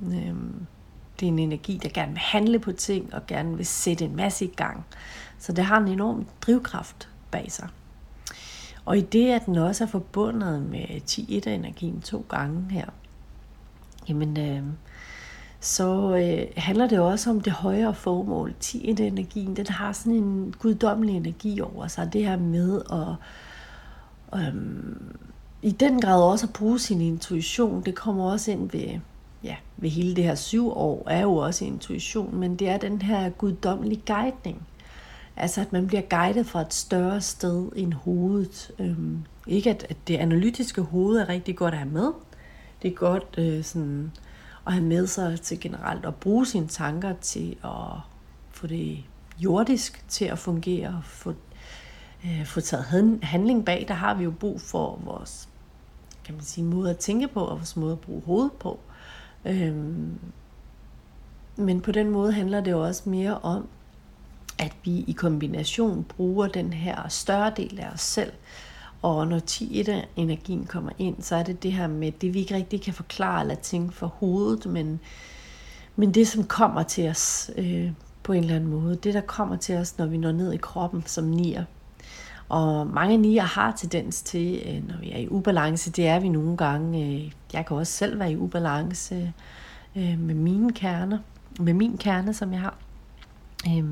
Øhm, 0.04 0.66
det 1.20 1.26
er 1.26 1.32
en 1.32 1.40
energi, 1.40 1.80
der 1.84 1.90
gerne 1.90 2.12
vil 2.12 2.20
handle 2.20 2.60
på 2.60 2.72
ting 2.72 3.14
og 3.14 3.28
gerne 3.28 3.58
vil 3.58 3.66
sætte 3.66 4.06
en 4.06 4.16
masse 4.16 4.46
i 4.46 4.54
gang. 4.56 4.86
Så 5.40 5.54
det 5.54 5.64
har 5.64 5.78
en 5.78 5.88
enorm 5.88 6.26
drivkraft 6.42 7.10
bag 7.32 7.52
sig. 7.52 7.68
Og 8.86 8.98
i 8.98 9.02
det, 9.02 9.32
at 9.32 9.46
den 9.46 9.56
også 9.56 9.84
er 9.84 9.88
forbundet 9.88 10.62
med 10.62 11.02
10-1-energien 11.10 12.02
to 12.02 12.26
gange 12.30 12.66
her, 12.70 12.86
jamen 14.10 14.40
øh, 14.40 14.64
så 15.62 16.16
øh, 16.16 16.48
handler 16.58 16.88
det 16.88 17.00
også 17.00 17.30
om 17.30 17.42
det 17.42 17.54
højere 17.54 17.94
formål. 17.94 18.54
Tiende-energien, 18.60 19.56
den 19.56 19.68
har 19.68 19.92
sådan 19.92 20.14
en 20.14 20.56
guddommelig 20.60 21.16
energi 21.16 21.62
over 21.62 21.88
sig. 21.88 22.14
Det 22.14 22.26
her 22.26 22.38
med 22.38 22.82
at 22.92 23.16
øhm, 24.40 25.16
i 25.62 25.72
den 25.72 26.02
grad 26.02 26.24
også 26.24 26.46
at 26.46 26.54
bruge 26.54 26.80
sin 26.80 27.02
intuition. 27.02 27.82
Det 27.86 27.96
kommer 27.96 28.32
også 28.32 28.52
ind 28.52 28.72
ved, 28.72 29.00
ja, 29.44 29.56
ved 29.78 29.90
hele 29.90 30.16
det 30.16 30.24
her 30.24 30.36
syv 30.36 30.72
år, 30.72 31.04
er 31.10 31.22
jo 31.22 31.36
også 31.36 31.66
intuition, 31.66 32.36
men 32.36 32.56
det 32.56 32.70
er 32.70 32.78
den 32.78 33.02
her 33.02 33.30
guddommelige 33.30 34.02
guidning. 34.08 34.68
Altså 35.38 35.62
at 35.62 35.74
man 35.74 35.88
bliver 35.88 36.02
guidet 36.02 36.46
fra 36.46 36.62
et 36.62 36.74
større 36.74 37.22
sted 37.22 37.70
end 37.76 37.94
hovedet. 37.94 38.72
Øhm, 38.80 39.18
ikke 39.48 39.70
at, 39.70 39.86
at 39.90 39.98
det 40.08 40.18
analytiske 40.18 40.82
hoved 40.82 41.18
er 41.18 41.30
rigtig 41.30 41.56
godt 41.56 41.74
at 41.74 41.80
have 41.80 41.92
med. 41.92 42.12
Det 42.82 42.92
er 42.92 42.96
godt 42.96 43.36
øh, 43.38 43.64
sådan 43.64 44.12
at 44.68 44.74
have 44.74 44.86
med 44.86 45.08
sig 45.08 45.42
til 45.42 45.60
generelt 45.60 46.06
at 46.06 46.16
bruge 46.16 46.46
sine 46.46 46.68
tanker 46.68 47.14
til 47.22 47.58
at 47.64 48.00
få 48.52 48.68
det 48.68 49.04
jordisk 49.40 50.06
til 50.08 50.26
at 50.26 50.40
fungere, 50.40 51.02
få, 51.06 51.34
øh, 52.26 52.46
få 52.46 52.62
taget 52.62 53.20
handling 53.24 53.66
bag. 53.66 53.86
Der 53.88 53.94
har 53.94 54.14
vi 54.14 54.24
jo 54.24 54.32
brug 54.32 54.62
for 54.62 55.00
vores 55.04 55.50
kan 56.24 56.36
man 56.36 56.44
sige, 56.44 56.64
måde 56.64 56.90
at 56.90 56.98
tænke 56.98 57.28
på, 57.28 57.40
og 57.40 57.58
vores 57.58 57.76
måde 57.76 57.92
at 57.92 58.00
bruge 58.00 58.22
hovedet 58.26 58.52
på. 58.52 58.80
Øhm, 59.46 60.20
men 61.56 61.82
på 61.82 61.92
den 61.92 62.10
måde 62.10 62.32
handler 62.34 62.62
det 62.62 62.72
jo 62.72 62.86
også 62.86 63.10
mere 63.10 63.40
om, 63.40 63.68
at 64.60 64.74
vi 64.84 64.92
i 65.08 65.12
kombination 65.12 66.04
bruger 66.04 66.48
den 66.48 66.74
her 66.74 67.08
større 67.08 67.54
del 67.58 67.80
af 67.80 67.90
os 67.94 68.02
selv, 68.02 68.32
og 69.02 69.28
når 69.28 69.40
10 69.40 69.88
energien 70.16 70.66
kommer 70.66 70.92
ind, 71.00 71.22
så 71.22 71.36
er 71.36 71.44
det 71.44 71.64
det 71.64 71.74
her 71.74 71.88
med 71.88 72.12
det, 72.12 72.34
vi 72.34 72.40
ikke 72.40 72.56
rigtig 72.56 72.82
kan 72.82 72.94
forklare 72.94 73.42
eller 73.42 73.56
tænke 73.56 73.94
for 73.94 74.08
hovedet, 74.08 74.66
men, 74.66 75.00
men 75.96 76.14
det, 76.14 76.28
som 76.28 76.44
kommer 76.44 76.84
til 76.84 77.10
os 77.10 77.52
øh, 77.58 77.92
på 78.24 78.34
en 78.34 78.44
eller 78.44 78.56
anden 78.56 78.70
måde. 78.70 78.96
Det, 78.96 79.14
der 79.14 79.22
kommer 79.22 79.56
til 79.56 79.76
os, 79.76 79.98
når 79.98 80.06
vi 80.06 80.18
når 80.18 80.32
ned 80.32 80.54
i 80.54 80.58
kroppen 80.58 81.04
som 81.06 81.24
nier. 81.24 81.66
Og 82.50 82.88
mange 82.88 83.18
nier 83.18 83.44
har 83.44 83.76
tendens 83.78 84.22
til, 84.22 84.64
øh, 84.66 84.88
når 84.88 85.00
vi 85.00 85.12
er 85.12 85.18
i 85.18 85.28
ubalance, 85.28 85.92
det 85.92 86.08
er 86.08 86.20
vi 86.20 86.30
nogle 86.30 86.58
gange. 86.58 87.06
Øh, 87.06 87.32
jeg 87.54 87.66
kan 87.66 87.78
også 87.78 87.94
selv 87.94 88.20
være 88.20 88.32
i 88.32 88.38
ubalance 88.38 89.34
øh, 89.96 90.20
med 90.20 90.36
mine 90.36 90.74
kerner, 90.74 91.18
med 91.60 91.74
min 91.74 91.98
kerne, 91.98 92.34
som 92.34 92.54
jeg 92.54 92.60
har. 92.62 92.78
Øh, 92.78 92.82
Øh, 93.68 93.84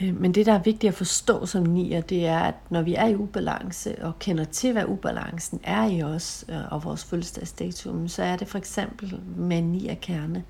Øh, 0.00 0.20
men 0.20 0.34
det, 0.34 0.46
der 0.46 0.52
er 0.52 0.62
vigtigt 0.62 0.90
at 0.90 0.94
forstå 0.94 1.46
som 1.46 1.62
nier, 1.62 2.00
det 2.00 2.26
er, 2.26 2.38
at 2.38 2.54
når 2.70 2.82
vi 2.82 2.94
er 2.94 3.06
i 3.06 3.14
ubalance 3.14 4.04
og 4.04 4.18
kender 4.18 4.44
til, 4.44 4.72
hvad 4.72 4.84
ubalancen 4.84 5.60
er 5.64 5.86
i 5.86 6.02
os 6.02 6.44
øh, 6.48 6.72
og 6.72 6.84
vores 6.84 7.04
fødselsdagsdatum, 7.04 8.08
så 8.08 8.22
er 8.22 8.36
det 8.36 8.48
for 8.48 8.58
eksempel 8.58 9.20
med 9.36 9.62
nier 9.62 9.94
kerne, 9.94 10.44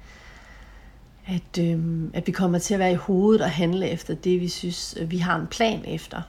at, 1.26 1.58
øh, 1.60 1.80
at 2.14 2.26
vi 2.26 2.32
kommer 2.32 2.58
til 2.58 2.74
at 2.74 2.80
være 2.80 2.92
i 2.92 2.94
hovedet 2.94 3.42
og 3.42 3.50
handle 3.50 3.88
efter 3.88 4.14
det, 4.14 4.40
vi 4.40 4.48
synes, 4.48 4.96
øh, 5.00 5.10
vi 5.10 5.18
har 5.18 5.36
en 5.36 5.46
plan 5.46 5.84
efter. 5.84 6.22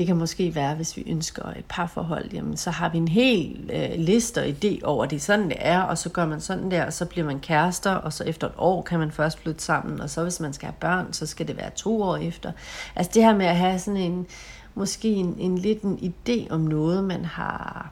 Det 0.00 0.06
kan 0.06 0.16
måske 0.16 0.54
være, 0.54 0.74
hvis 0.74 0.96
vi 0.96 1.04
ønsker 1.06 1.44
et 1.44 1.64
parforhold, 1.68 2.32
jamen 2.32 2.56
så 2.56 2.70
har 2.70 2.88
vi 2.88 2.98
en 2.98 3.08
hel 3.08 3.70
øh, 3.72 3.90
liste 3.96 4.38
og 4.38 4.46
idé 4.46 4.84
over, 4.84 5.06
det 5.06 5.22
sådan 5.22 5.48
det 5.48 5.56
er, 5.58 5.80
og 5.80 5.98
så 5.98 6.08
gør 6.08 6.26
man 6.26 6.40
sådan 6.40 6.70
der, 6.70 6.86
og 6.86 6.92
så 6.92 7.04
bliver 7.04 7.26
man 7.26 7.40
kærester, 7.40 7.90
og 7.90 8.12
så 8.12 8.24
efter 8.24 8.46
et 8.46 8.52
år 8.58 8.82
kan 8.82 8.98
man 8.98 9.10
først 9.10 9.38
flytte 9.38 9.62
sammen, 9.62 10.00
og 10.00 10.10
så 10.10 10.22
hvis 10.22 10.40
man 10.40 10.52
skal 10.52 10.66
have 10.66 10.74
børn, 10.80 11.12
så 11.12 11.26
skal 11.26 11.48
det 11.48 11.56
være 11.56 11.70
to 11.70 12.02
år 12.02 12.16
efter. 12.16 12.52
Altså 12.96 13.12
det 13.14 13.24
her 13.24 13.36
med 13.36 13.46
at 13.46 13.56
have 13.56 13.78
sådan 13.78 14.00
en, 14.00 14.26
måske 14.74 15.08
en, 15.08 15.36
en 15.38 15.58
lidt 15.58 15.82
en 15.82 15.98
idé 15.98 16.52
om 16.52 16.60
noget, 16.60 17.04
man 17.04 17.24
har, 17.24 17.90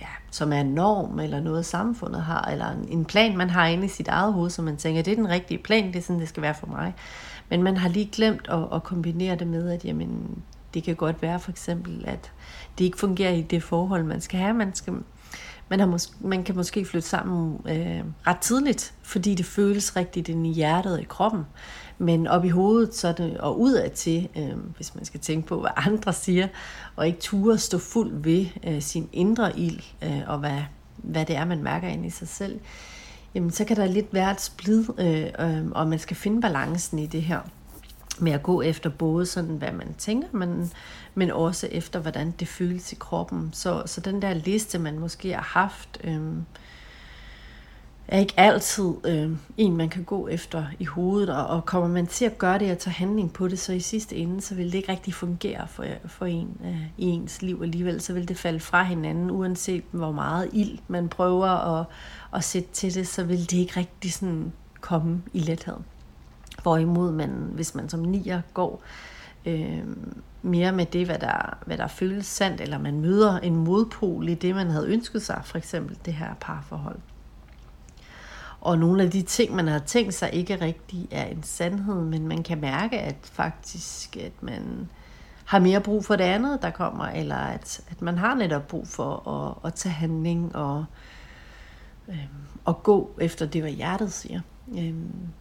ja, 0.00 0.08
som 0.30 0.52
er 0.52 0.60
en 0.60 0.74
norm, 0.74 1.18
eller 1.18 1.40
noget 1.40 1.66
samfundet 1.66 2.22
har, 2.22 2.48
eller 2.52 2.70
en, 2.70 2.88
en 2.88 3.04
plan, 3.04 3.36
man 3.36 3.50
har 3.50 3.66
inde 3.66 3.84
i 3.84 3.88
sit 3.88 4.08
eget 4.08 4.32
hoved, 4.32 4.50
som 4.50 4.64
man 4.64 4.76
tænker, 4.76 5.02
det 5.02 5.12
er 5.12 5.16
den 5.16 5.28
rigtige 5.28 5.62
plan, 5.62 5.86
det 5.86 5.96
er 5.96 6.02
sådan, 6.02 6.20
det 6.20 6.28
skal 6.28 6.42
være 6.42 6.54
for 6.54 6.66
mig. 6.66 6.94
Men 7.48 7.62
man 7.62 7.76
har 7.76 7.88
lige 7.88 8.08
glemt 8.12 8.48
at, 8.48 8.64
at 8.72 8.82
kombinere 8.82 9.36
det 9.36 9.46
med, 9.46 9.70
at 9.70 9.84
jamen, 9.84 10.42
det 10.76 10.84
kan 10.84 10.96
godt 10.96 11.22
være 11.22 11.40
for 11.40 11.50
eksempel, 11.50 12.04
at 12.06 12.32
det 12.78 12.84
ikke 12.84 12.98
fungerer 12.98 13.32
i 13.32 13.42
det 13.42 13.62
forhold, 13.62 14.04
man 14.04 14.20
skal 14.20 14.40
have. 14.40 14.54
Man, 14.54 14.74
skal, 14.74 14.94
man, 15.68 15.80
har 15.80 15.86
mås- 15.86 16.16
man 16.20 16.44
kan 16.44 16.56
måske 16.56 16.84
flytte 16.84 17.08
sammen 17.08 17.60
øh, 17.68 18.04
ret 18.26 18.38
tidligt, 18.38 18.94
fordi 19.02 19.34
det 19.34 19.46
føles 19.46 19.96
rigtigt 19.96 20.28
ind 20.28 20.46
i 20.46 20.52
hjertet 20.52 20.92
og 20.92 21.00
i 21.00 21.04
kroppen. 21.04 21.42
Men 21.98 22.26
op 22.26 22.44
i 22.44 22.48
hovedet 22.48 22.94
så 22.94 23.12
det, 23.12 23.38
og 23.38 23.60
udad 23.60 23.90
til, 23.90 24.28
øh, 24.36 24.56
hvis 24.76 24.94
man 24.94 25.04
skal 25.04 25.20
tænke 25.20 25.48
på, 25.48 25.60
hvad 25.60 25.70
andre 25.76 26.12
siger, 26.12 26.48
og 26.96 27.06
ikke 27.06 27.20
ture 27.20 27.58
stå 27.58 27.78
fuld 27.78 28.22
ved 28.22 28.46
øh, 28.64 28.82
sin 28.82 29.08
indre 29.12 29.58
ild, 29.58 29.80
øh, 30.04 30.22
og 30.26 30.38
hvad, 30.38 30.60
hvad 30.96 31.24
det 31.24 31.36
er, 31.36 31.44
man 31.44 31.62
mærker 31.62 31.88
ind 31.88 32.06
i 32.06 32.10
sig 32.10 32.28
selv, 32.28 32.60
jamen 33.34 33.50
så 33.50 33.64
kan 33.64 33.76
der 33.76 33.86
lidt 33.86 34.14
være 34.14 34.30
et 34.30 34.40
splid, 34.40 34.84
øh, 34.98 35.26
øh, 35.38 35.66
og 35.70 35.88
man 35.88 35.98
skal 35.98 36.16
finde 36.16 36.40
balancen 36.40 36.98
i 36.98 37.06
det 37.06 37.22
her 37.22 37.40
med 38.20 38.32
at 38.32 38.42
gå 38.42 38.62
efter 38.62 38.90
både 38.90 39.26
sådan, 39.26 39.56
hvad 39.56 39.72
man 39.72 39.94
tænker, 39.98 40.28
men, 40.32 40.72
men 41.14 41.30
også 41.30 41.68
efter, 41.72 42.00
hvordan 42.00 42.30
det 42.30 42.48
føles 42.48 42.92
i 42.92 42.96
kroppen. 42.96 43.50
Så, 43.52 43.82
så 43.86 44.00
den 44.00 44.22
der 44.22 44.34
liste, 44.34 44.78
man 44.78 44.98
måske 44.98 45.32
har 45.32 45.42
haft, 45.60 46.00
øh, 46.04 46.20
er 48.08 48.18
ikke 48.18 48.34
altid 48.36 48.92
øh, 49.04 49.30
en, 49.56 49.76
man 49.76 49.88
kan 49.88 50.04
gå 50.04 50.28
efter 50.28 50.64
i 50.78 50.84
hovedet, 50.84 51.36
og, 51.36 51.46
og 51.46 51.66
kommer 51.66 51.88
man 51.88 52.06
til 52.06 52.24
at 52.24 52.38
gøre 52.38 52.58
det 52.58 52.72
og 52.72 52.78
tage 52.78 52.94
handling 52.94 53.32
på 53.32 53.48
det, 53.48 53.58
så 53.58 53.72
i 53.72 53.80
sidste 53.80 54.16
ende, 54.16 54.40
så 54.40 54.54
vil 54.54 54.66
det 54.66 54.74
ikke 54.74 54.92
rigtig 54.92 55.14
fungere 55.14 55.68
for, 55.68 55.84
for 56.06 56.26
en 56.26 56.60
øh, 56.64 56.82
i 56.98 57.04
ens 57.04 57.42
liv 57.42 57.60
alligevel, 57.62 58.00
så 58.00 58.12
vil 58.12 58.28
det 58.28 58.36
falde 58.36 58.60
fra 58.60 58.82
hinanden, 58.82 59.30
uanset 59.30 59.84
hvor 59.90 60.12
meget 60.12 60.50
ild 60.52 60.78
man 60.88 61.08
prøver 61.08 61.78
at, 61.78 61.86
at 62.34 62.44
sætte 62.44 62.68
til 62.72 62.94
det, 62.94 63.08
så 63.08 63.24
vil 63.24 63.40
det 63.50 63.52
ikke 63.52 63.76
rigtig 63.76 64.12
sådan 64.12 64.52
komme 64.80 65.22
i 65.32 65.38
lethed. 65.38 65.76
Hvorimod 66.66 67.12
man, 67.12 67.30
hvis 67.30 67.74
man 67.74 67.88
som 67.88 68.00
nier 68.00 68.40
går 68.54 68.82
øh, 69.46 69.82
mere 70.42 70.72
med 70.72 70.86
det, 70.86 71.06
hvad 71.06 71.18
der, 71.18 71.58
hvad 71.66 71.78
der 71.78 71.86
føles 71.86 72.26
sandt, 72.26 72.60
eller 72.60 72.78
man 72.78 73.00
møder 73.00 73.38
en 73.38 73.56
modpol 73.56 74.28
i 74.28 74.34
det, 74.34 74.54
man 74.54 74.70
havde 74.70 74.86
ønsket 74.86 75.22
sig, 75.22 75.40
for 75.44 75.58
eksempel 75.58 75.98
det 76.04 76.14
her 76.14 76.34
parforhold. 76.40 76.98
Og 78.60 78.78
nogle 78.78 79.02
af 79.02 79.10
de 79.10 79.22
ting, 79.22 79.54
man 79.54 79.68
har 79.68 79.78
tænkt 79.78 80.14
sig, 80.14 80.30
ikke 80.32 80.60
rigtig 80.60 81.08
er 81.10 81.24
en 81.24 81.42
sandhed, 81.42 82.04
men 82.04 82.28
man 82.28 82.42
kan 82.42 82.60
mærke, 82.60 82.98
at 83.00 83.16
faktisk, 83.22 84.16
at 84.16 84.42
man 84.42 84.88
har 85.44 85.58
mere 85.58 85.80
brug 85.80 86.04
for 86.04 86.16
det 86.16 86.24
andet, 86.24 86.62
der 86.62 86.70
kommer, 86.70 87.04
eller 87.04 87.36
at, 87.36 87.80
at 87.90 88.02
man 88.02 88.18
har 88.18 88.34
netop 88.34 88.68
brug 88.68 88.88
for 88.88 89.28
at, 89.28 89.68
at 89.68 89.74
tage 89.74 89.92
handling 89.92 90.56
og, 90.56 90.84
øh, 92.08 92.26
og 92.64 92.82
gå 92.82 93.10
efter 93.20 93.46
det, 93.46 93.62
hvad 93.62 93.72
hjertet 93.72 94.12
siger 94.12 94.40
øh, 94.74 94.94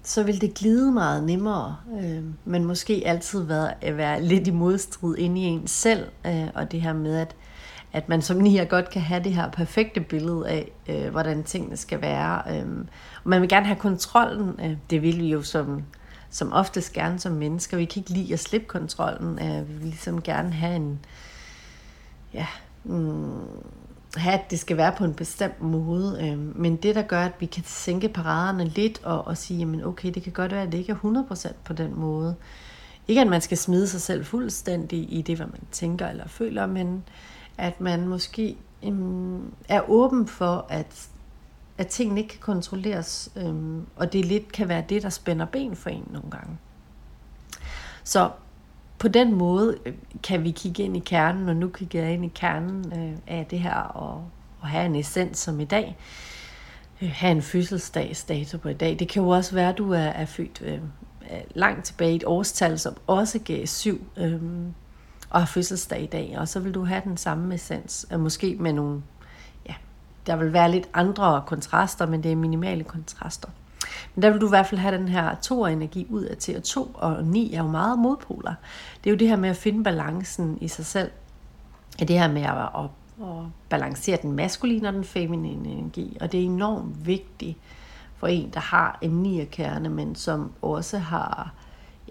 så 0.03 0.23
vil 0.23 0.41
det 0.41 0.53
glide 0.53 0.91
meget 0.91 1.23
nemmere, 1.23 1.77
øh, 2.03 2.23
men 2.45 2.65
måske 2.65 3.03
altid 3.05 3.43
være, 3.43 3.97
være 3.97 4.21
lidt 4.21 4.47
i 4.47 4.51
modstrid 4.51 5.17
inde 5.17 5.41
i 5.41 5.43
en 5.43 5.67
selv, 5.67 6.05
øh, 6.27 6.47
og 6.55 6.71
det 6.71 6.81
her 6.81 6.93
med, 6.93 7.17
at, 7.17 7.35
at 7.93 8.09
man 8.09 8.21
som 8.21 8.37
nier 8.37 8.65
godt 8.65 8.89
kan 8.89 9.01
have 9.01 9.23
det 9.23 9.33
her 9.33 9.51
perfekte 9.51 10.01
billede 10.01 10.49
af, 10.49 10.71
øh, 10.89 11.11
hvordan 11.11 11.43
tingene 11.43 11.77
skal 11.77 12.01
være. 12.01 12.41
Øh, 12.49 12.77
og 13.23 13.29
man 13.29 13.41
vil 13.41 13.49
gerne 13.49 13.65
have 13.65 13.79
kontrollen, 13.79 14.59
øh, 14.63 14.77
det 14.89 15.01
vil 15.01 15.19
vi 15.19 15.27
jo 15.27 15.41
som, 15.41 15.83
som 16.29 16.53
oftest 16.53 16.93
gerne 16.93 17.19
som 17.19 17.31
mennesker. 17.31 17.77
Vi 17.77 17.85
kan 17.85 17.99
ikke 17.99 18.13
lide 18.13 18.33
at 18.33 18.39
slippe 18.39 18.67
kontrollen, 18.67 19.39
øh, 19.39 19.69
vi 19.69 19.73
vil 19.73 19.85
ligesom 19.85 20.21
gerne 20.21 20.51
have 20.51 20.75
en, 20.75 20.99
ja, 22.33 22.47
mm, 22.83 23.41
have, 24.15 24.33
at 24.33 24.51
det 24.51 24.59
skal 24.59 24.77
være 24.77 24.91
på 24.97 25.03
en 25.03 25.13
bestemt 25.13 25.61
måde. 25.61 26.17
Øh, 26.21 26.57
men 26.57 26.75
det, 26.75 26.95
der 26.95 27.01
gør, 27.01 27.21
at 27.21 27.31
vi 27.39 27.45
kan 27.45 27.63
sænke 27.65 28.09
paraderne 28.09 28.65
lidt 28.65 29.03
og, 29.03 29.27
og 29.27 29.37
sige, 29.37 29.59
jamen 29.59 29.83
okay, 29.83 30.13
det 30.13 30.23
kan 30.23 30.31
godt 30.31 30.51
være, 30.51 30.63
at 30.63 30.71
det 30.71 30.77
ikke 30.77 30.91
er 30.91 31.25
100% 31.49 31.53
på 31.63 31.73
den 31.73 31.99
måde. 31.99 32.35
Ikke 33.07 33.21
at 33.21 33.27
man 33.27 33.41
skal 33.41 33.57
smide 33.57 33.87
sig 33.87 34.01
selv 34.01 34.25
fuldstændig 34.25 35.13
i 35.13 35.21
det, 35.21 35.35
hvad 35.35 35.47
man 35.47 35.61
tænker 35.71 36.07
eller 36.07 36.27
føler, 36.27 36.65
men 36.65 37.03
at 37.57 37.81
man 37.81 38.07
måske 38.07 38.57
øhm, 38.83 39.53
er 39.69 39.89
åben 39.89 40.27
for, 40.27 40.65
at, 40.69 41.07
at 41.77 41.87
tingene 41.87 42.21
ikke 42.21 42.31
kan 42.31 42.41
kontrolleres, 42.41 43.31
øhm, 43.35 43.85
og 43.95 44.13
det 44.13 44.25
lidt 44.25 44.51
kan 44.51 44.67
være 44.67 44.83
det, 44.89 45.03
der 45.03 45.09
spænder 45.09 45.45
ben 45.45 45.75
for 45.75 45.89
en 45.89 46.07
nogle 46.11 46.31
gange. 46.31 46.57
Så 48.03 48.29
på 48.99 49.07
den 49.07 49.33
måde 49.33 49.77
øh, 49.85 49.93
kan 50.23 50.43
vi 50.43 50.51
kigge 50.51 50.83
ind 50.83 50.97
i 50.97 50.99
kernen, 50.99 51.49
og 51.49 51.55
nu 51.55 51.69
kigger 51.69 52.03
jeg 52.03 52.13
ind 52.13 52.25
i 52.25 52.31
kernen 52.35 52.93
øh, 52.99 53.17
af 53.27 53.45
det 53.45 53.59
her, 53.59 53.75
og, 53.75 54.23
og 54.59 54.67
have 54.67 54.85
en 54.85 54.95
essens 54.95 55.37
som 55.37 55.59
i 55.59 55.65
dag. 55.65 55.97
Øh, 57.01 57.09
have 57.13 57.31
en 57.31 57.41
fødselsdagsdato 57.41 58.57
på 58.57 58.69
i 58.69 58.73
dag. 58.73 58.99
Det 58.99 59.09
kan 59.09 59.23
jo 59.23 59.29
også 59.29 59.55
være, 59.55 59.69
at 59.69 59.77
du 59.77 59.93
er, 59.93 59.99
er 59.99 60.25
født 60.25 60.61
øh, 60.61 60.73
øh 60.73 60.79
langt 61.55 61.85
tilbage 61.85 62.13
i 62.13 62.15
et 62.15 62.23
årstal, 62.25 62.79
som 62.79 62.95
også 63.07 63.39
gav 63.39 63.65
syv, 63.65 64.07
øh, 64.17 64.41
og 65.29 65.39
har 65.39 65.45
fødselsdag 65.45 66.03
i 66.03 66.05
dag, 66.05 66.35
og 66.37 66.47
så 66.47 66.59
vil 66.59 66.73
du 66.73 66.85
have 66.85 67.01
den 67.03 67.17
samme 67.17 67.55
essens, 67.55 68.05
øh, 68.11 68.19
måske 68.19 68.55
med 68.59 68.73
nogle, 68.73 69.01
ja, 69.69 69.73
der 70.27 70.35
vil 70.35 70.53
være 70.53 70.71
lidt 70.71 70.89
andre 70.93 71.43
kontraster, 71.47 72.05
men 72.05 72.23
det 72.23 72.31
er 72.31 72.35
minimale 72.35 72.83
kontraster. 72.83 73.49
Men 74.15 74.23
der 74.23 74.29
vil 74.29 74.41
du 74.41 74.45
i 74.45 74.49
hvert 74.49 74.67
fald 74.67 74.81
have 74.81 74.97
den 74.97 75.07
her 75.07 75.35
to-energi 75.35 76.07
ud 76.09 76.23
af 76.23 76.37
til, 76.37 76.57
og 76.57 76.63
to 76.63 76.91
og 76.93 77.23
ni 77.23 77.53
er 77.53 77.63
jo 77.63 77.67
meget 77.67 77.99
modpoler. 77.99 78.53
Det 79.03 79.09
er 79.09 79.11
jo 79.11 79.17
det 79.17 79.27
her 79.27 79.35
med 79.35 79.49
at 79.49 79.57
finde 79.57 79.83
balancen 79.83 80.57
i 80.61 80.67
sig 80.67 80.85
selv. 80.85 81.11
Det 81.99 82.09
her 82.09 82.31
med 82.31 82.41
at, 82.41 82.51
at, 82.51 82.89
at 83.21 83.41
balancere 83.69 84.17
den 84.21 84.31
maskuline 84.31 84.87
og 84.87 84.93
den 84.93 85.03
feminine 85.03 85.69
energi. 85.69 86.17
Og 86.21 86.31
det 86.31 86.39
er 86.39 86.45
enormt 86.45 87.07
vigtigt 87.07 87.57
for 88.17 88.27
en, 88.27 88.49
der 88.53 88.59
har 88.59 88.97
en 89.01 89.11
nierkerne, 89.23 89.89
men 89.89 90.15
som 90.15 90.51
også 90.61 90.97
har 90.97 91.53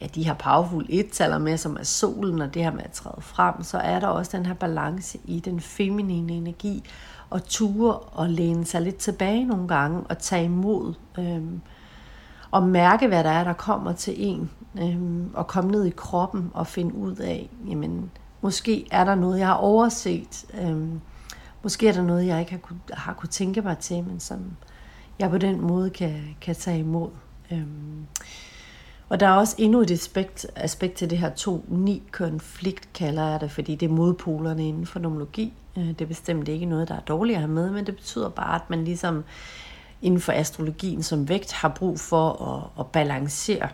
ja, 0.01 0.07
de 0.07 0.23
her 0.23 0.35
powerful 0.35 0.87
et 0.89 1.21
med, 1.41 1.57
som 1.57 1.77
er 1.77 1.83
solen 1.83 2.43
og 2.43 2.55
det 2.55 2.63
her 2.63 2.73
med 2.73 2.85
at 2.85 2.93
træde 2.93 3.21
frem, 3.21 3.63
så 3.63 3.79
er 3.79 4.01
der 4.01 4.07
også 4.07 4.37
den 4.37 4.47
her 4.47 4.55
balance 4.55 5.19
i 5.25 5.41
den 5.41 5.61
feminine 5.61 6.33
energi, 6.33 6.83
og 7.31 7.45
ture 7.45 7.97
og 7.99 8.29
læne 8.29 8.65
sig 8.65 8.83
lidt 8.83 8.97
tilbage 8.97 9.45
nogle 9.45 9.69
gange 9.69 10.01
og 10.09 10.19
tage 10.19 10.45
imod 10.45 10.95
øhm, 11.19 11.61
og 12.51 12.63
mærke, 12.63 13.09
hvad 13.09 13.25
der 13.25 13.31
er, 13.31 13.45
der 13.45 13.53
kommer 13.53 13.93
til 13.93 14.15
en, 14.17 14.51
øhm, 14.79 15.31
og 15.35 15.47
komme 15.47 15.71
ned 15.71 15.85
i 15.85 15.91
kroppen 15.91 16.51
og 16.55 16.67
finde 16.67 16.95
ud 16.95 17.17
af, 17.17 17.51
jamen, 17.69 18.11
måske 18.41 18.87
er 18.91 19.05
der 19.05 19.15
noget, 19.15 19.39
jeg 19.39 19.47
har 19.47 19.55
overset, 19.55 20.45
øhm, 20.61 21.01
måske 21.63 21.89
er 21.89 21.93
der 21.93 22.03
noget, 22.03 22.27
jeg 22.27 22.41
ikke 22.41 22.53
har 22.53 22.59
kunne, 22.59 22.81
har 22.93 23.13
kunne 23.13 23.29
tænke 23.29 23.63
mig 23.63 23.79
til, 23.79 24.05
men 24.05 24.21
som 24.21 24.57
jeg 25.19 25.31
på 25.31 25.39
den 25.39 25.61
måde 25.61 25.91
kan, 25.91 26.37
kan 26.41 26.55
tage 26.55 26.79
imod. 26.79 27.11
Øhm, 27.53 28.07
og 29.09 29.21
der 29.21 29.27
er 29.27 29.33
også 29.33 29.55
endnu 29.59 29.81
et 29.81 29.91
aspekt, 29.91 30.47
aspekt 30.57 30.95
til 30.95 31.11
det 31.11 31.19
her 31.19 31.31
to-ni-konflikt, 31.31 32.93
kalder 32.93 33.29
jeg 33.29 33.41
det, 33.41 33.51
fordi 33.51 33.75
det 33.75 33.87
er 33.87 33.93
modpolerne 33.93 34.69
inden 34.69 34.87
for 34.87 34.99
nomologi. 34.99 35.53
Øh, 35.77 35.89
det 35.89 36.01
er 36.01 36.07
bestemt 36.07 36.49
ikke 36.49 36.67
noget, 36.67 36.89
der 36.89 36.95
er 36.95 37.01
dårligt 37.01 37.37
at 37.37 37.41
have 37.41 37.53
med, 37.53 37.71
men 37.71 37.87
det 37.87 37.97
betyder 37.97 38.29
bare, 38.29 38.55
at 38.55 38.71
man 38.71 38.85
ligesom 38.85 39.25
inden 40.03 40.21
for 40.21 40.33
astrologien 40.33 41.03
som 41.03 41.29
vægt 41.29 41.53
har 41.53 41.69
brug 41.69 42.01
for 42.01 42.43
at, 42.43 42.81
at 42.81 42.87
balancere 42.87 43.69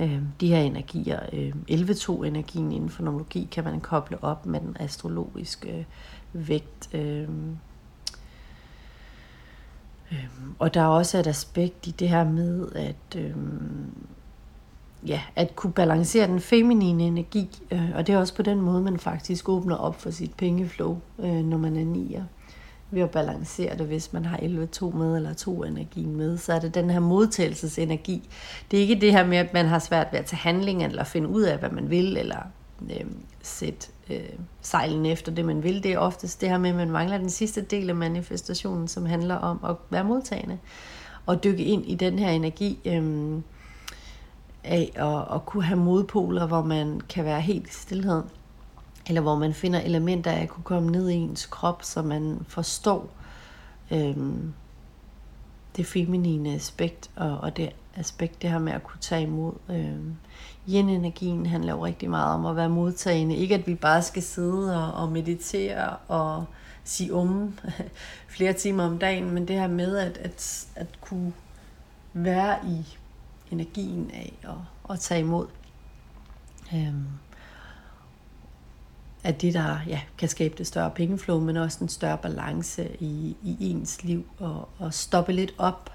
øh, 0.00 0.18
de 0.40 0.48
her 0.48 0.58
energier. 0.58 1.20
Øh, 1.32 1.54
11-2-energien 1.70 2.72
inden 2.72 2.90
for 2.90 3.02
nomologi 3.02 3.48
kan 3.52 3.64
man 3.64 3.80
koble 3.80 4.24
op 4.24 4.46
med 4.46 4.60
den 4.60 4.76
astrologiske 4.80 5.86
øh, 6.34 6.48
vægt. 6.48 6.94
Øh, 6.94 7.28
øh, 10.12 10.28
og 10.58 10.74
der 10.74 10.80
er 10.80 10.86
også 10.86 11.18
et 11.18 11.26
aspekt 11.26 11.86
i 11.86 11.90
det 11.90 12.08
her 12.08 12.24
med, 12.24 12.72
at 12.72 13.16
øh, 13.16 13.36
ja, 15.06 15.20
at 15.36 15.56
kunne 15.56 15.72
balancere 15.72 16.26
den 16.26 16.40
feminine 16.40 17.02
energi, 17.02 17.62
øh, 17.70 17.90
og 17.94 18.06
det 18.06 18.12
er 18.12 18.18
også 18.18 18.34
på 18.34 18.42
den 18.42 18.60
måde, 18.60 18.82
man 18.82 18.98
faktisk 18.98 19.48
åbner 19.48 19.76
op 19.76 20.00
for 20.00 20.10
sit 20.10 20.34
pengeflow, 20.34 20.98
øh, 21.18 21.34
når 21.34 21.58
man 21.58 21.76
er 21.76 21.84
nier. 21.84 22.24
Ved 22.90 23.02
at 23.02 23.10
balancere 23.10 23.78
det, 23.78 23.86
hvis 23.86 24.12
man 24.12 24.24
har 24.24 24.36
11-2 24.36 24.96
med 24.96 25.16
eller 25.16 25.34
2 25.34 25.64
energi 25.64 26.06
med, 26.06 26.38
så 26.38 26.52
er 26.52 26.58
det 26.58 26.74
den 26.74 26.90
her 26.90 27.00
modtagelsesenergi. 27.00 28.28
Det 28.70 28.76
er 28.76 28.80
ikke 28.80 29.00
det 29.00 29.12
her 29.12 29.26
med, 29.26 29.38
at 29.38 29.54
man 29.54 29.66
har 29.66 29.78
svært 29.78 30.06
ved 30.12 30.18
at 30.18 30.24
tage 30.24 30.38
handling, 30.38 30.84
eller 30.84 31.04
finde 31.04 31.28
ud 31.28 31.42
af, 31.42 31.58
hvad 31.58 31.70
man 31.70 31.90
vil, 31.90 32.16
eller 32.16 32.38
øh, 32.90 33.06
sætte 33.42 33.88
øh, 34.10 34.20
sejlen 34.60 35.06
efter 35.06 35.32
det, 35.32 35.44
man 35.44 35.62
vil. 35.62 35.82
Det 35.82 35.92
er 35.92 35.98
oftest 35.98 36.40
det 36.40 36.48
her 36.48 36.58
med, 36.58 36.70
at 36.70 36.76
man 36.76 36.90
mangler 36.90 37.18
den 37.18 37.30
sidste 37.30 37.62
del 37.62 37.88
af 37.88 37.96
manifestationen, 37.96 38.88
som 38.88 39.06
handler 39.06 39.34
om 39.34 39.60
at 39.68 39.76
være 39.90 40.04
modtagende 40.04 40.58
og 41.26 41.44
dykke 41.44 41.64
ind 41.64 41.86
i 41.86 41.94
den 41.94 42.18
her 42.18 42.30
energi 42.30 42.78
øh, 42.84 43.40
af 44.64 44.92
at, 44.94 45.34
at 45.34 45.46
kunne 45.46 45.64
have 45.64 45.80
modpoler, 45.80 46.46
hvor 46.46 46.62
man 46.62 47.00
kan 47.08 47.24
være 47.24 47.40
helt 47.40 47.68
i 47.68 47.72
stillhed, 47.72 48.22
eller 49.06 49.20
hvor 49.20 49.36
man 49.36 49.54
finder 49.54 49.80
elementer 49.80 50.30
af 50.30 50.42
at 50.42 50.48
kunne 50.48 50.64
komme 50.64 50.90
ned 50.90 51.08
i 51.08 51.14
ens 51.14 51.46
krop, 51.46 51.82
så 51.82 52.02
man 52.02 52.38
forstår 52.48 53.10
øhm, 53.90 54.52
det 55.76 55.86
feminine 55.86 56.54
aspekt, 56.54 57.10
og, 57.16 57.38
og 57.38 57.56
det 57.56 57.70
aspekt, 57.96 58.42
det 58.42 58.50
her 58.50 58.58
med 58.58 58.72
at 58.72 58.82
kunne 58.82 59.00
tage 59.00 59.22
imod. 59.22 59.52
Øhm, 59.70 60.16
Yin-energien 60.68 61.46
handler 61.46 61.72
jo 61.72 61.84
rigtig 61.84 62.10
meget 62.10 62.34
om 62.34 62.46
at 62.46 62.56
være 62.56 62.68
modtagende. 62.68 63.36
Ikke 63.36 63.54
at 63.54 63.66
vi 63.66 63.74
bare 63.74 64.02
skal 64.02 64.22
sidde 64.22 64.86
og, 64.86 65.02
og 65.02 65.12
meditere 65.12 65.96
og 66.08 66.44
sige 66.84 67.14
om 67.14 67.28
um 67.28 67.58
flere 68.36 68.52
timer 68.52 68.84
om 68.84 68.98
dagen, 68.98 69.30
men 69.30 69.48
det 69.48 69.56
her 69.56 69.66
med 69.68 69.96
at, 69.96 70.18
at, 70.18 70.66
at 70.76 70.86
kunne 71.00 71.32
være 72.12 72.58
i 72.66 72.96
energien 73.52 74.10
af 74.14 74.38
at, 74.42 74.90
at 74.90 75.00
tage 75.00 75.20
imod. 75.20 75.46
Øhm, 76.74 77.06
at 79.24 79.42
det, 79.42 79.54
der 79.54 79.76
ja, 79.86 80.00
kan 80.18 80.28
skabe 80.28 80.54
det 80.58 80.66
større 80.66 80.90
pengeflow, 80.90 81.40
men 81.40 81.56
også 81.56 81.78
en 81.82 81.88
større 81.88 82.18
balance 82.18 82.88
i, 83.00 83.36
i 83.42 83.56
ens 83.70 84.04
liv, 84.04 84.24
og, 84.38 84.68
og 84.78 84.94
stoppe 84.94 85.32
lidt 85.32 85.54
op. 85.58 85.92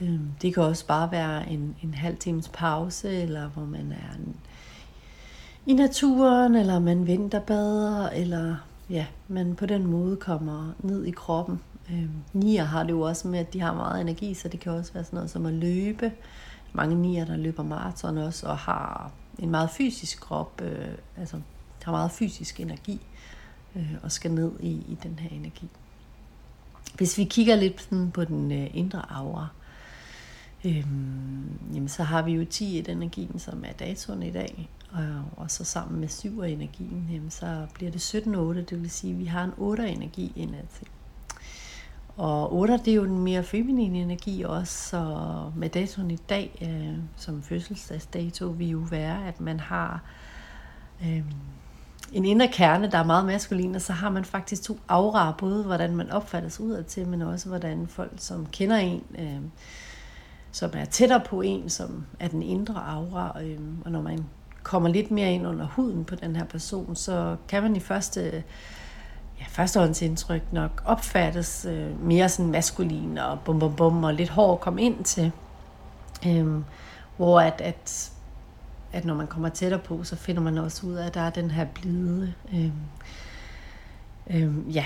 Øhm, 0.00 0.30
det 0.42 0.54
kan 0.54 0.62
også 0.62 0.86
bare 0.86 1.10
være 1.10 1.50
en, 1.50 1.76
en 1.82 1.94
halv 1.94 2.16
times 2.16 2.48
pause, 2.48 3.10
eller 3.10 3.48
hvor 3.48 3.64
man 3.64 3.92
er 3.92 4.16
en, 4.18 4.36
i 5.66 5.72
naturen, 5.72 6.54
eller 6.54 6.78
man 6.78 7.06
vinterbader, 7.06 8.08
eller 8.08 8.56
ja, 8.90 9.06
man 9.28 9.54
på 9.54 9.66
den 9.66 9.86
måde 9.86 10.16
kommer 10.16 10.72
ned 10.78 11.04
i 11.04 11.10
kroppen. 11.10 11.60
Øhm, 11.90 12.10
nier 12.32 12.64
har 12.64 12.82
det 12.82 12.90
jo 12.90 13.00
også 13.00 13.28
med, 13.28 13.38
at 13.38 13.52
de 13.52 13.60
har 13.60 13.74
meget 13.74 14.00
energi, 14.00 14.34
så 14.34 14.48
det 14.48 14.60
kan 14.60 14.72
også 14.72 14.92
være 14.92 15.04
sådan 15.04 15.16
noget 15.16 15.30
som 15.30 15.46
at 15.46 15.52
løbe. 15.52 16.12
Mange 16.72 16.94
nier, 16.94 17.24
der 17.24 17.36
løber 17.36 17.62
maraton 17.62 18.18
også, 18.18 18.46
og 18.46 18.58
har 18.58 19.12
en 19.38 19.50
meget 19.50 19.70
fysisk 19.70 20.20
krop, 20.20 20.60
øh, 20.60 20.88
altså 21.16 21.40
har 21.84 21.92
meget 21.92 22.10
fysisk 22.10 22.60
energi, 22.60 23.00
øh, 23.76 23.94
og 24.02 24.12
skal 24.12 24.30
ned 24.30 24.52
i, 24.60 24.70
i 24.70 24.98
den 25.02 25.18
her 25.18 25.36
energi. 25.36 25.68
Hvis 26.94 27.18
vi 27.18 27.24
kigger 27.24 27.56
lidt 27.56 27.82
sådan 27.82 28.10
på 28.10 28.24
den 28.24 28.52
øh, 28.52 28.70
indre 28.74 29.12
aura, 29.12 29.48
øh, 30.64 30.86
jamen 31.74 31.88
så 31.88 32.02
har 32.02 32.22
vi 32.22 32.32
jo 32.32 32.44
10 32.44 32.78
i 32.78 32.90
energien, 32.90 33.38
som 33.38 33.64
er 33.64 33.72
datoen 33.72 34.22
i 34.22 34.30
dag, 34.30 34.68
og, 34.90 35.24
og 35.36 35.50
så 35.50 35.64
sammen 35.64 36.00
med 36.00 36.08
7 36.08 36.42
energien, 36.42 37.08
jamen 37.12 37.30
så 37.30 37.66
bliver 37.74 37.90
det 37.90 38.00
17 38.00 38.34
8, 38.34 38.62
det 38.62 38.82
vil 38.82 38.90
sige, 38.90 39.12
at 39.12 39.18
vi 39.18 39.24
har 39.24 39.44
en 39.44 39.52
8 39.56 39.88
energi 39.88 40.32
indad 40.36 40.64
til. 40.78 40.86
Og 42.16 42.54
8 42.54 42.76
det 42.76 42.88
er 42.88 42.94
jo 42.94 43.04
den 43.04 43.18
mere 43.18 43.42
feminine 43.42 43.98
energi 43.98 44.42
også, 44.42 44.88
så 44.88 45.16
med 45.56 45.68
datoen 45.68 46.10
i 46.10 46.16
dag, 46.16 46.58
øh, 46.62 46.98
som 47.16 47.42
fødselsdagsdato, 47.42 48.46
vil 48.46 48.68
jo 48.68 48.78
være, 48.78 49.28
at 49.28 49.40
man 49.40 49.60
har 49.60 50.02
øh, 51.02 51.22
en 52.12 52.24
indre 52.24 52.48
kerne, 52.48 52.90
der 52.90 52.98
er 52.98 53.04
meget 53.04 53.24
maskulin, 53.24 53.74
og 53.74 53.82
så 53.82 53.92
har 53.92 54.10
man 54.10 54.24
faktisk 54.24 54.62
to 54.62 54.78
auraer, 54.88 55.32
både 55.32 55.64
hvordan 55.64 55.96
man 55.96 56.10
opfattes 56.10 56.60
udadtil, 56.60 57.06
men 57.06 57.22
også 57.22 57.48
hvordan 57.48 57.86
folk, 57.86 58.12
som 58.16 58.46
kender 58.46 58.76
en, 58.76 59.04
øh, 59.18 59.40
som 60.52 60.70
er 60.74 60.84
tættere 60.84 61.20
på 61.20 61.40
en, 61.40 61.70
som 61.70 62.04
er 62.20 62.28
den 62.28 62.42
indre 62.42 62.74
aura, 62.86 63.42
øh, 63.42 63.58
og 63.84 63.90
når 63.90 64.02
man 64.02 64.24
kommer 64.62 64.88
lidt 64.88 65.10
mere 65.10 65.32
ind 65.32 65.46
under 65.46 65.66
huden 65.66 66.04
på 66.04 66.14
den 66.14 66.36
her 66.36 66.44
person, 66.44 66.96
så 66.96 67.36
kan 67.48 67.62
man 67.62 67.76
i 67.76 67.80
første 67.80 68.44
ja, 69.42 69.46
førstehåndsindtryk 69.48 70.42
nok 70.52 70.82
opfattes 70.84 71.66
øh, 71.70 72.04
mere 72.04 72.28
sådan 72.28 72.50
maskulin 72.50 73.18
og 73.18 73.40
bum 73.40 73.58
bum 73.58 73.76
bum 73.76 74.04
og 74.04 74.14
lidt 74.14 74.28
hård 74.28 74.52
at 74.52 74.60
komme 74.60 74.82
ind 74.82 75.04
til. 75.04 75.32
Øhm, 76.26 76.64
hvor 77.16 77.40
at, 77.40 77.60
at, 77.60 78.12
at 78.92 79.04
når 79.04 79.14
man 79.14 79.26
kommer 79.26 79.48
tættere 79.48 79.80
på, 79.80 80.04
så 80.04 80.16
finder 80.16 80.42
man 80.42 80.58
også 80.58 80.86
ud 80.86 80.94
af, 80.94 81.06
at 81.06 81.14
der 81.14 81.20
er 81.20 81.30
den 81.30 81.50
her 81.50 81.64
blide, 81.64 82.34
øhm, 82.54 82.72
øhm, 84.30 84.68
ja, 84.68 84.84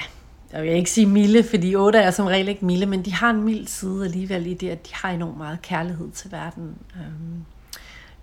jeg 0.53 0.62
vil 0.62 0.71
ikke 0.71 0.90
sige 0.90 1.07
milde, 1.07 1.42
fordi 1.42 1.75
otte 1.75 1.99
er 1.99 2.11
som 2.11 2.27
regel 2.27 2.49
ikke 2.49 2.64
milde, 2.64 2.87
men 2.87 3.05
de 3.05 3.12
har 3.12 3.31
en 3.31 3.42
mild 3.42 3.66
side 3.66 4.05
alligevel 4.05 4.47
i 4.47 4.55
det, 4.55 4.71
at 4.71 4.87
de 4.87 4.95
har 4.95 5.11
enormt 5.11 5.37
meget 5.37 5.62
kærlighed 5.62 6.11
til 6.11 6.33
verden. 6.33 6.75
Øhm, 6.97 7.45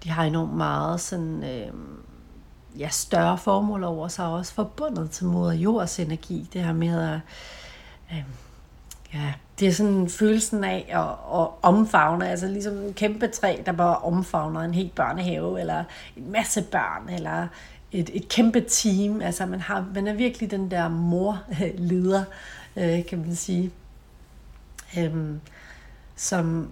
de 0.03 0.09
har 0.09 0.23
enormt 0.23 0.53
meget 0.53 1.01
sådan, 1.01 1.43
øh, 1.43 1.73
ja, 2.79 2.89
større 2.89 3.37
formål 3.37 3.83
over 3.83 4.07
sig, 4.07 4.25
også 4.25 4.53
forbundet 4.53 5.11
til 5.11 5.25
moder 5.25 5.53
jords 5.53 5.99
energi. 5.99 6.49
Det 6.53 6.63
her 6.63 6.73
med 6.73 7.09
at, 7.09 7.19
øh, 8.11 8.23
ja, 9.13 9.33
det 9.59 9.67
er 9.67 9.71
sådan 9.71 10.09
følelsen 10.09 10.63
af 10.63 10.85
at, 10.89 11.39
at 11.41 11.47
omfavne, 11.61 12.29
altså 12.29 12.47
ligesom 12.47 12.73
en 12.73 12.93
kæmpe 12.93 13.27
træ, 13.27 13.57
der 13.65 13.71
bare 13.71 13.97
omfavner 13.97 14.61
en 14.61 14.73
helt 14.73 14.95
børnehave, 14.95 15.59
eller 15.59 15.83
en 16.17 16.31
masse 16.31 16.61
børn, 16.61 17.09
eller 17.09 17.47
et, 17.91 18.09
et 18.13 18.27
kæmpe 18.29 18.61
team. 18.61 19.21
Altså 19.21 19.45
man, 19.45 19.61
har, 19.61 19.85
man 19.95 20.07
er 20.07 20.13
virkelig 20.13 20.51
den 20.51 20.71
der 20.71 20.87
mor-leder, 20.87 22.23
øh, 22.75 23.05
kan 23.05 23.19
man 23.19 23.35
sige, 23.35 23.71
øh, 24.97 25.35
som, 26.15 26.69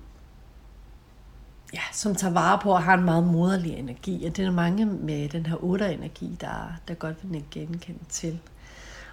ja, 1.74 1.82
som 1.94 2.16
tager 2.16 2.34
vare 2.34 2.60
på 2.64 2.72
og 2.72 2.84
har 2.84 2.94
en 2.94 3.04
meget 3.06 3.24
moderlig 3.24 3.74
energi. 3.74 4.26
Og 4.26 4.38
det 4.38 4.44
er 4.44 4.48
der 4.48 4.56
mange 4.56 4.86
med 4.86 5.30
den 5.30 5.46
her 5.46 5.64
otter-energi, 5.64 6.38
der, 6.42 6.74
der 6.88 6.94
godt 6.94 7.18
vil 7.24 7.44
genkende 7.52 8.04
til. 8.10 8.40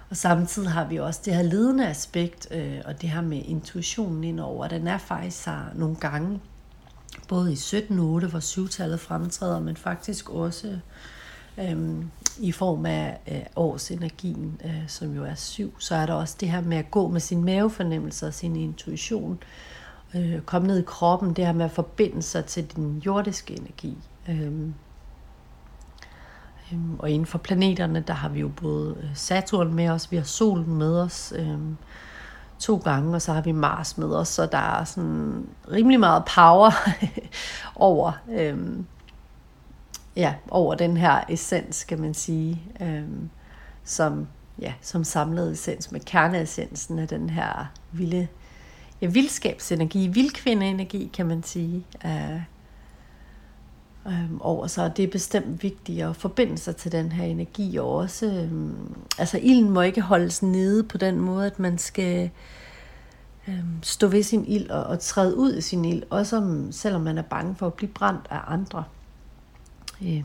Og 0.09 0.17
samtidig 0.17 0.71
har 0.71 0.85
vi 0.85 0.97
også 0.97 1.21
det 1.25 1.35
her 1.35 1.41
ledende 1.41 1.87
aspekt, 1.87 2.47
øh, 2.51 2.81
og 2.85 3.01
det 3.01 3.09
her 3.09 3.21
med 3.21 3.41
intuitionen 3.45 4.23
indover. 4.23 4.67
Den 4.67 4.87
er 4.87 4.97
faktisk 4.97 5.45
her 5.45 5.59
nogle 5.75 5.95
gange, 5.95 6.39
både 7.27 7.51
i 7.51 7.55
17.8, 7.55 7.95
hvor 8.27 8.39
syvtallet 8.39 8.99
fremtræder, 8.99 9.59
men 9.59 9.77
faktisk 9.77 10.29
også 10.29 10.79
øh, 11.57 12.03
i 12.39 12.51
form 12.51 12.85
af 12.85 13.19
øh, 13.27 13.41
årsenergien, 13.55 14.61
øh, 14.65 14.83
som 14.87 15.15
jo 15.15 15.23
er 15.23 15.35
syv. 15.35 15.79
Så 15.79 15.95
er 15.95 16.05
der 16.05 16.13
også 16.13 16.35
det 16.39 16.49
her 16.49 16.61
med 16.61 16.77
at 16.77 16.91
gå 16.91 17.07
med 17.07 17.19
sin 17.19 17.43
mavefornemmelse 17.43 18.27
og 18.27 18.33
sin 18.33 18.55
intuition, 18.55 19.31
øh, 19.31 19.78
øh, 20.15 20.41
komme 20.41 20.67
ned 20.67 20.79
i 20.79 20.85
kroppen, 20.87 21.33
det 21.33 21.45
her 21.45 21.53
med 21.53 21.65
at 21.65 21.71
forbinde 21.71 22.21
sig 22.21 22.45
til 22.45 22.65
din 22.65 22.97
jordiske 23.05 23.59
energi. 23.59 23.97
Øhm, 24.29 24.73
øhm, 26.71 26.99
og 26.99 27.09
inden 27.09 27.25
for 27.25 27.37
planeterne, 27.37 27.99
der 28.07 28.13
har 28.13 28.29
vi 28.29 28.39
jo 28.39 28.47
både 28.47 28.95
øh, 29.03 29.09
Saturn 29.13 29.73
med 29.73 29.89
os, 29.89 30.11
vi 30.11 30.17
har 30.17 30.23
solen 30.23 30.75
med 30.75 31.01
os 31.01 31.33
øhm, 31.35 31.77
to 32.59 32.77
gange, 32.77 33.15
og 33.15 33.21
så 33.21 33.33
har 33.33 33.41
vi 33.41 33.51
Mars 33.51 33.97
med 33.97 34.07
os, 34.07 34.27
så 34.27 34.45
der 34.45 34.57
er 34.57 34.83
sådan 34.83 35.47
rimelig 35.71 35.99
meget 35.99 36.23
power 36.35 36.71
over, 37.75 38.11
øhm, 38.31 38.85
ja, 40.15 40.33
over 40.51 40.75
den 40.75 40.97
her 40.97 41.23
essens, 41.29 41.83
kan 41.83 42.01
man 42.01 42.13
sige, 42.13 42.61
øhm, 42.81 43.29
som, 43.83 44.27
ja, 44.61 44.73
som 44.81 45.03
samlet 45.03 45.51
essens 45.51 45.91
med 45.91 45.99
kerneessensen 45.99 46.99
af 46.99 47.07
den 47.07 47.29
her 47.29 47.71
vilde 47.91 48.27
ja, 49.01 49.07
vildskabsenergi, 49.07 50.07
vildkvindeenergi, 50.07 51.09
kan 51.13 51.25
man 51.25 51.43
sige, 51.43 51.85
øh, 52.05 52.41
øh, 54.07 54.31
over 54.39 54.67
sig. 54.67 54.97
Det 54.97 55.03
er 55.03 55.11
bestemt 55.11 55.63
vigtigt 55.63 56.03
at 56.03 56.15
forbinde 56.15 56.57
sig 56.57 56.75
til 56.75 56.91
den 56.91 57.11
her 57.11 57.25
energi 57.25 57.77
og 57.77 57.95
også. 57.95 58.25
Øh, 58.25 58.51
altså, 59.17 59.39
ilden 59.41 59.69
må 59.69 59.81
ikke 59.81 60.01
holdes 60.01 60.43
nede 60.43 60.83
på 60.83 60.97
den 60.97 61.19
måde, 61.19 61.45
at 61.45 61.59
man 61.59 61.77
skal 61.77 62.29
øh, 63.47 63.63
stå 63.81 64.07
ved 64.07 64.23
sin 64.23 64.45
ild 64.45 64.69
og, 64.69 64.83
og 64.83 64.99
træde 64.99 65.37
ud 65.37 65.55
i 65.55 65.61
sin 65.61 65.85
ild, 65.85 66.03
også 66.09 66.37
om, 66.37 66.71
selvom 66.71 67.01
man 67.01 67.17
er 67.17 67.21
bange 67.21 67.55
for 67.55 67.67
at 67.67 67.73
blive 67.73 67.91
brændt 67.91 68.27
af 68.29 68.39
andre. 68.47 68.83
Øh, 70.01 70.23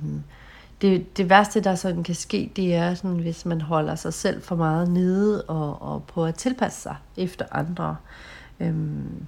det, 0.81 1.17
det 1.17 1.31
værste, 1.31 1.61
der 1.61 1.75
sådan 1.75 2.03
kan 2.03 2.15
ske, 2.15 2.53
det 2.57 2.75
er, 2.75 2.95
sådan, 2.95 3.19
hvis 3.19 3.47
man 3.47 3.61
holder 3.61 3.95
sig 3.95 4.15
selv 4.15 4.43
for 4.43 4.57
meget 4.57 4.91
nede 4.91 5.43
og, 5.43 5.83
og 5.83 6.03
på 6.03 6.25
at 6.25 6.35
tilpasse 6.35 6.81
sig 6.81 6.97
efter 7.17 7.45
andre. 7.51 7.97
Øhm, 8.61 9.27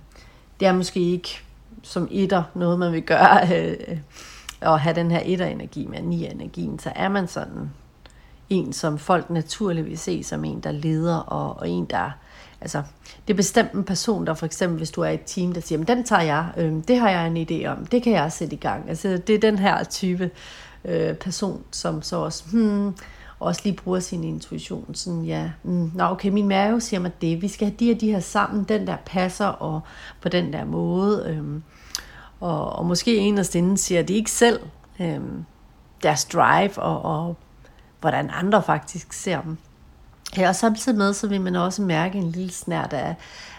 det 0.60 0.68
er 0.68 0.72
måske 0.72 1.00
ikke 1.00 1.42
som 1.82 2.08
etter 2.10 2.42
noget, 2.54 2.78
man 2.78 2.92
vil 2.92 3.02
gøre, 3.02 3.48
øh, 3.56 3.98
at 4.60 4.80
have 4.80 4.94
den 4.94 5.10
her 5.10 5.20
etter-energi 5.24 5.86
med 5.86 6.02
ni-energien, 6.02 6.78
så 6.78 6.92
er 6.94 7.08
man 7.08 7.28
sådan 7.28 7.70
en, 8.50 8.72
som 8.72 8.98
folk 8.98 9.30
naturligvis 9.30 10.00
se 10.00 10.22
som 10.22 10.44
en, 10.44 10.60
der 10.60 10.72
leder, 10.72 11.16
og, 11.16 11.58
og 11.58 11.68
en, 11.68 11.84
der 11.84 12.10
Altså, 12.60 12.82
det 13.26 13.34
er 13.34 13.36
bestemt 13.36 13.72
en 13.72 13.84
person, 13.84 14.26
der 14.26 14.34
for 14.34 14.46
eksempel, 14.46 14.78
hvis 14.78 14.90
du 14.90 15.00
er 15.00 15.08
i 15.08 15.14
et 15.14 15.24
team, 15.26 15.52
der 15.52 15.60
siger, 15.60 15.84
den 15.84 16.04
tager 16.04 16.22
jeg, 16.22 16.46
øh, 16.56 16.72
det 16.88 16.98
har 16.98 17.10
jeg 17.10 17.26
en 17.26 17.36
idé 17.36 17.66
om, 17.66 17.86
det 17.86 18.02
kan 18.02 18.12
jeg 18.12 18.32
sætte 18.32 18.54
i 18.54 18.58
gang. 18.58 18.88
Altså, 18.88 19.08
det 19.26 19.34
er 19.34 19.38
den 19.38 19.58
her 19.58 19.84
type 19.84 20.30
øh, 20.84 21.14
person, 21.14 21.62
som 21.70 22.02
så 22.02 22.16
også, 22.16 22.44
hmm, 22.52 22.94
også 23.40 23.60
lige 23.64 23.76
bruger 23.76 24.00
sin 24.00 24.24
intuition. 24.24 24.94
Sådan, 24.94 25.24
ja, 25.24 25.50
mm, 25.62 25.90
nå 25.94 26.04
okay, 26.04 26.28
min 26.28 26.48
mave 26.48 26.80
siger 26.80 27.00
mig 27.00 27.20
det. 27.20 27.42
Vi 27.42 27.48
skal 27.48 27.68
have 27.68 27.76
de 27.80 27.92
og 27.92 28.00
de 28.00 28.12
her 28.12 28.20
sammen. 28.20 28.64
Den 28.64 28.86
der 28.86 28.96
passer, 29.06 29.46
og 29.46 29.80
på 30.22 30.28
den 30.28 30.52
der 30.52 30.64
måde. 30.64 31.24
Øhm, 31.28 31.62
og, 32.40 32.72
og 32.72 32.86
måske 32.86 33.16
en 33.16 33.38
af 33.38 33.54
inden 33.54 33.76
siger 33.76 34.02
de 34.02 34.14
ikke 34.14 34.30
selv 34.30 34.60
øhm, 35.00 35.44
deres 36.02 36.24
drive, 36.24 36.78
og, 36.78 37.02
og 37.02 37.36
hvordan 38.00 38.30
andre 38.32 38.62
faktisk 38.62 39.12
ser 39.12 39.42
dem. 39.42 39.56
Ja, 40.36 40.48
og 40.48 40.56
samtidig 40.56 40.98
med, 40.98 41.12
så 41.12 41.28
vil 41.28 41.40
man 41.40 41.56
også 41.56 41.82
mærke 41.82 42.18
en 42.18 42.30
lille 42.30 42.52
snært 42.52 42.92
af, 42.92 43.14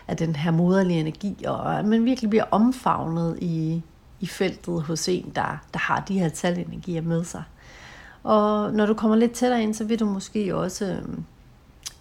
af 0.07 0.17
den 0.17 0.35
her 0.35 0.51
moderlige 0.51 0.99
energi, 0.99 1.43
og 1.47 1.79
at 1.79 1.85
man 1.85 2.05
virkelig 2.05 2.29
bliver 2.29 2.45
omfavnet 2.51 3.37
i, 3.41 3.83
i 4.19 4.27
feltet 4.27 4.81
hos 4.81 5.07
en, 5.07 5.31
der, 5.35 5.57
der 5.73 5.79
har 5.79 6.03
de 6.07 6.19
her 6.19 6.29
talenergier 6.29 7.01
med 7.01 7.23
sig. 7.23 7.43
Og 8.27 8.73
når 8.73 8.85
du 8.85 8.93
kommer 8.93 9.17
lidt 9.17 9.31
tættere 9.31 9.63
ind, 9.63 9.73
så 9.73 9.83
vil 9.83 9.99
du 9.99 10.05
måske 10.05 10.55
også 10.55 10.85
øhm, 10.85 11.23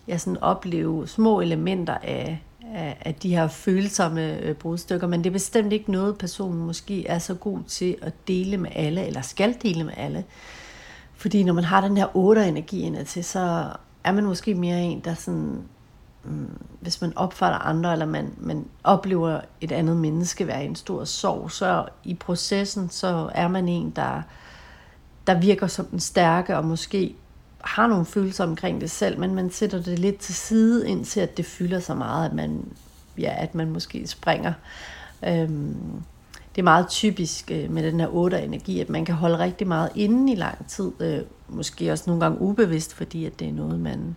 ja, 0.08 0.18
sådan 0.18 0.38
opleve 0.42 1.08
små 1.08 1.40
elementer 1.40 1.94
af, 2.02 2.42
af, 2.74 2.96
af 3.00 3.14
de 3.14 3.36
her 3.36 3.48
følsomme 3.48 4.40
øh, 4.40 4.54
brudstykker, 4.54 5.06
men 5.06 5.24
det 5.24 5.30
er 5.30 5.32
bestemt 5.32 5.72
ikke 5.72 5.92
noget, 5.92 6.18
personen 6.18 6.66
måske 6.66 7.06
er 7.06 7.18
så 7.18 7.34
god 7.34 7.58
til 7.68 7.96
at 8.02 8.12
dele 8.28 8.56
med 8.56 8.70
alle, 8.74 9.06
eller 9.06 9.20
skal 9.20 9.56
dele 9.62 9.84
med 9.84 9.92
alle. 9.96 10.24
Fordi 11.14 11.42
når 11.42 11.52
man 11.52 11.64
har 11.64 11.80
den 11.80 11.96
her 11.96 12.16
otte 12.16 12.48
energi 12.48 12.92
til, 13.06 13.24
så 13.24 13.68
er 14.04 14.12
man 14.12 14.24
måske 14.24 14.54
mere 14.54 14.82
en, 14.82 15.00
der 15.00 15.14
sådan, 15.14 15.62
mm, 16.24 16.58
hvis 16.80 17.00
man 17.00 17.12
opfatter 17.16 17.58
andre, 17.58 17.92
eller 17.92 18.06
man, 18.06 18.34
man 18.38 18.64
oplever 18.84 19.40
et 19.60 19.72
andet 19.72 19.96
menneske 19.96 20.46
være 20.46 20.64
en 20.64 20.76
stor 20.76 21.04
sorg, 21.04 21.50
så 21.50 21.84
i 22.04 22.14
processen, 22.14 22.90
så 22.90 23.30
er 23.34 23.48
man 23.48 23.68
en, 23.68 23.90
der, 23.90 24.22
der 25.26 25.40
virker 25.40 25.66
som 25.66 25.86
den 25.86 26.00
stærke, 26.00 26.56
og 26.56 26.64
måske 26.64 27.14
har 27.60 27.86
nogle 27.86 28.04
følelser 28.04 28.44
omkring 28.44 28.80
det 28.80 28.90
selv, 28.90 29.18
men 29.18 29.34
man 29.34 29.50
sætter 29.50 29.82
det 29.82 29.98
lidt 29.98 30.18
til 30.18 30.34
side, 30.34 30.88
indtil 30.88 31.20
at 31.20 31.36
det 31.36 31.46
fylder 31.46 31.80
så 31.80 31.94
meget, 31.94 32.28
at 32.28 32.34
man, 32.34 32.64
ja, 33.18 33.34
at 33.38 33.54
man 33.54 33.70
måske 33.70 34.06
springer. 34.06 34.52
Øhm, 35.26 36.02
det 36.54 36.62
er 36.62 36.64
meget 36.64 36.88
typisk 36.88 37.50
øh, 37.50 37.70
med 37.70 37.82
den 37.82 38.00
her 38.00 38.08
otte 38.08 38.42
energi, 38.42 38.80
at 38.80 38.88
man 38.88 39.04
kan 39.04 39.14
holde 39.14 39.38
rigtig 39.38 39.66
meget 39.66 39.90
inde 39.94 40.32
i 40.32 40.36
lang 40.36 40.66
tid. 40.66 40.92
Øh, 41.00 41.20
måske 41.48 41.92
også 41.92 42.04
nogle 42.06 42.20
gange 42.20 42.40
ubevidst, 42.40 42.94
fordi 42.94 43.24
at 43.24 43.40
det 43.40 43.48
er 43.48 43.52
noget, 43.52 43.80
man, 43.80 44.16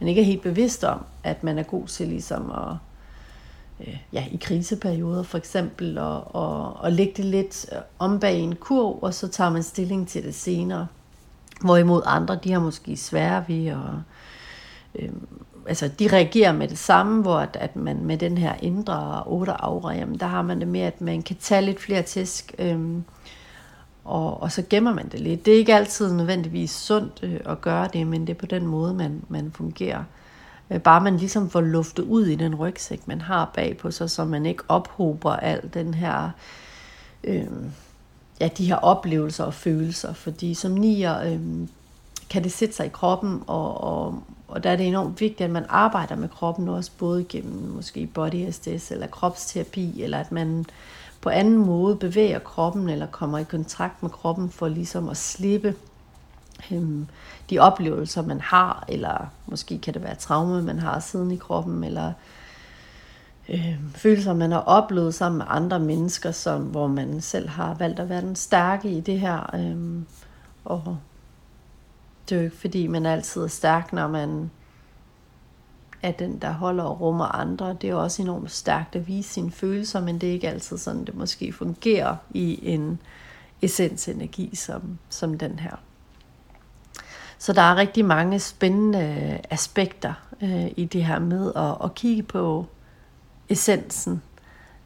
man 0.00 0.08
ikke 0.08 0.20
er 0.20 0.24
helt 0.24 0.42
bevidst 0.42 0.84
om, 0.84 1.04
at 1.24 1.44
man 1.44 1.58
er 1.58 1.62
god 1.62 1.86
til 1.86 2.08
ligesom 2.08 2.50
at, 2.50 2.76
øh, 3.80 3.96
ja, 4.12 4.24
i 4.30 4.38
kriseperioder 4.40 5.22
for 5.22 5.38
eksempel, 5.38 5.98
og, 5.98 6.34
og, 6.34 6.76
og 6.76 6.92
lægge 6.92 7.12
det 7.16 7.24
lidt 7.24 7.66
om 7.98 8.20
bag 8.20 8.38
en 8.38 8.56
kurv, 8.56 8.98
og 9.02 9.14
så 9.14 9.28
tager 9.28 9.50
man 9.50 9.62
stilling 9.62 10.08
til 10.08 10.24
det 10.24 10.34
senere. 10.34 10.86
Hvorimod 11.60 12.02
andre, 12.06 12.38
de 12.44 12.52
har 12.52 12.60
måske 12.60 12.96
svære 12.96 13.44
ved 13.48 13.66
at... 13.66 13.78
Øh, 14.94 15.10
altså, 15.66 15.88
de 15.88 16.08
reagerer 16.12 16.52
med 16.52 16.68
det 16.68 16.78
samme, 16.78 17.22
hvor 17.22 17.38
at, 17.38 17.56
at 17.60 17.76
man 17.76 18.04
med 18.04 18.18
den 18.18 18.38
her 18.38 18.54
indre 18.62 19.22
otte 19.26 19.52
aura, 19.52 19.94
jamen, 19.94 20.20
der 20.20 20.26
har 20.26 20.42
man 20.42 20.60
det 20.60 20.68
med, 20.68 20.80
at 20.80 21.00
man 21.00 21.22
kan 21.22 21.36
tage 21.36 21.62
lidt 21.62 21.80
flere 21.80 22.02
tisk, 22.02 22.54
øh, 22.58 22.80
og, 24.04 24.42
og 24.42 24.52
så 24.52 24.62
gemmer 24.70 24.94
man 24.94 25.08
det 25.08 25.20
lidt. 25.20 25.46
Det 25.46 25.54
er 25.54 25.58
ikke 25.58 25.74
altid 25.74 26.12
nødvendigvis 26.12 26.70
sundt 26.70 27.20
øh, 27.22 27.40
at 27.44 27.60
gøre 27.60 27.88
det, 27.92 28.06
men 28.06 28.20
det 28.20 28.30
er 28.30 28.38
på 28.38 28.46
den 28.46 28.66
måde, 28.66 28.94
man, 28.94 29.22
man 29.28 29.52
fungerer. 29.52 29.98
Øh, 29.98 30.04
Øh, 30.70 30.80
bare 30.80 31.00
man 31.00 31.16
ligesom 31.16 31.50
får 31.50 31.60
luftet 31.60 32.02
ud 32.02 32.26
i 32.26 32.34
den 32.34 32.54
rygsæk, 32.54 33.08
man 33.08 33.20
har 33.20 33.50
bag 33.54 33.76
på 33.76 33.90
sig, 33.90 34.10
så 34.10 34.24
man 34.24 34.46
ikke 34.46 34.62
ophober 34.68 35.32
al 35.32 35.70
den 35.74 35.94
her... 35.94 36.30
Øh, 37.24 37.46
ja, 38.40 38.48
de 38.58 38.66
her 38.66 38.76
oplevelser 38.76 39.44
og 39.44 39.54
følelser, 39.54 40.12
fordi 40.12 40.54
som 40.54 40.70
nier 40.70 41.20
øh, 41.20 41.40
kan 42.30 42.44
det 42.44 42.52
sætte 42.52 42.74
sig 42.74 42.86
i 42.86 42.88
kroppen, 42.88 43.42
og, 43.46 43.80
og, 43.80 44.22
og 44.48 44.64
der 44.64 44.70
er 44.70 44.76
det 44.76 44.86
enormt 44.86 45.20
vigtigt, 45.20 45.40
at 45.40 45.50
man 45.50 45.64
arbejder 45.68 46.16
med 46.16 46.28
kroppen 46.28 46.68
også, 46.68 46.90
både 46.98 47.24
gennem 47.24 47.72
måske 47.74 48.06
body 48.06 48.50
SDS 48.50 48.90
eller 48.90 49.06
kropsterapi, 49.06 50.02
eller 50.02 50.18
at 50.18 50.32
man 50.32 50.66
på 51.20 51.28
anden 51.28 51.58
måde 51.58 51.96
bevæger 51.96 52.38
kroppen, 52.38 52.88
eller 52.88 53.06
kommer 53.06 53.38
i 53.38 53.44
kontakt 53.44 54.02
med 54.02 54.10
kroppen, 54.10 54.50
for 54.50 54.68
ligesom 54.68 55.08
at 55.08 55.16
slippe 55.16 55.74
øhm, 56.70 57.06
de 57.50 57.58
oplevelser, 57.58 58.22
man 58.22 58.40
har, 58.40 58.84
eller 58.88 59.26
måske 59.46 59.78
kan 59.78 59.94
det 59.94 60.02
være 60.02 60.14
traume, 60.14 60.62
man 60.62 60.78
har 60.78 61.00
siden 61.00 61.30
i 61.30 61.36
kroppen, 61.36 61.84
eller 61.84 62.12
øh, 63.48 63.74
følelser, 63.94 64.34
man 64.34 64.52
har 64.52 64.60
oplevet 64.60 65.14
sammen 65.14 65.38
med 65.38 65.46
andre 65.48 65.80
mennesker, 65.80 66.30
som, 66.30 66.62
hvor 66.62 66.86
man 66.86 67.20
selv 67.20 67.48
har 67.48 67.74
valgt 67.74 68.00
at 68.00 68.08
være 68.08 68.20
den 68.20 68.36
stærke 68.36 68.90
i 68.90 69.00
det 69.00 69.20
her. 69.20 69.54
Øh, 69.54 70.02
og 70.64 70.98
det 72.28 72.34
er 72.34 72.40
jo 72.40 72.44
ikke 72.44 72.56
fordi, 72.56 72.86
man 72.86 73.06
altid 73.06 73.42
er 73.42 73.48
stærk, 73.48 73.92
når 73.92 74.08
man 74.08 74.50
er 76.02 76.12
den, 76.12 76.38
der 76.38 76.52
holder 76.52 76.84
og 76.84 77.00
rummer 77.00 77.24
andre. 77.24 77.68
Det 77.68 77.84
er 77.84 77.92
jo 77.92 78.02
også 78.02 78.22
enormt 78.22 78.50
stærkt 78.50 78.96
at 78.96 79.06
vise 79.06 79.28
sine 79.28 79.50
følelser, 79.50 80.00
men 80.00 80.18
det 80.18 80.28
er 80.28 80.32
ikke 80.32 80.48
altid 80.48 80.78
sådan, 80.78 81.04
det 81.04 81.14
måske 81.14 81.52
fungerer 81.52 82.16
i 82.30 82.60
en 82.62 83.00
essensenergi 83.62 84.56
som, 84.56 84.98
som 85.08 85.38
den 85.38 85.58
her. 85.58 85.76
Så 87.38 87.52
der 87.52 87.62
er 87.62 87.76
rigtig 87.76 88.04
mange 88.04 88.38
spændende 88.38 88.98
øh, 88.98 89.38
aspekter 89.50 90.12
øh, 90.42 90.66
i 90.76 90.84
det 90.84 91.04
her 91.04 91.18
med 91.18 91.52
at, 91.56 91.76
at 91.84 91.94
kigge 91.94 92.22
på 92.22 92.66
essensen. 93.48 94.22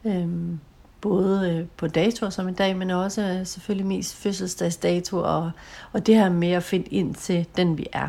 Øhm, 0.04 0.60
både 1.00 1.50
øh, 1.50 1.66
på 1.76 1.86
datoer 1.86 2.30
som 2.30 2.48
i 2.48 2.52
dag, 2.52 2.76
men 2.76 2.90
også 2.90 3.22
øh, 3.22 3.46
selvfølgelig 3.46 3.86
mest 3.86 4.16
fødselsdagsdato 4.16 5.18
og, 5.18 5.50
og 5.92 6.06
det 6.06 6.14
her 6.14 6.28
med 6.28 6.52
at 6.52 6.62
finde 6.62 6.86
ind 6.86 7.14
til 7.14 7.46
den 7.56 7.78
vi 7.78 7.86
er. 7.92 8.08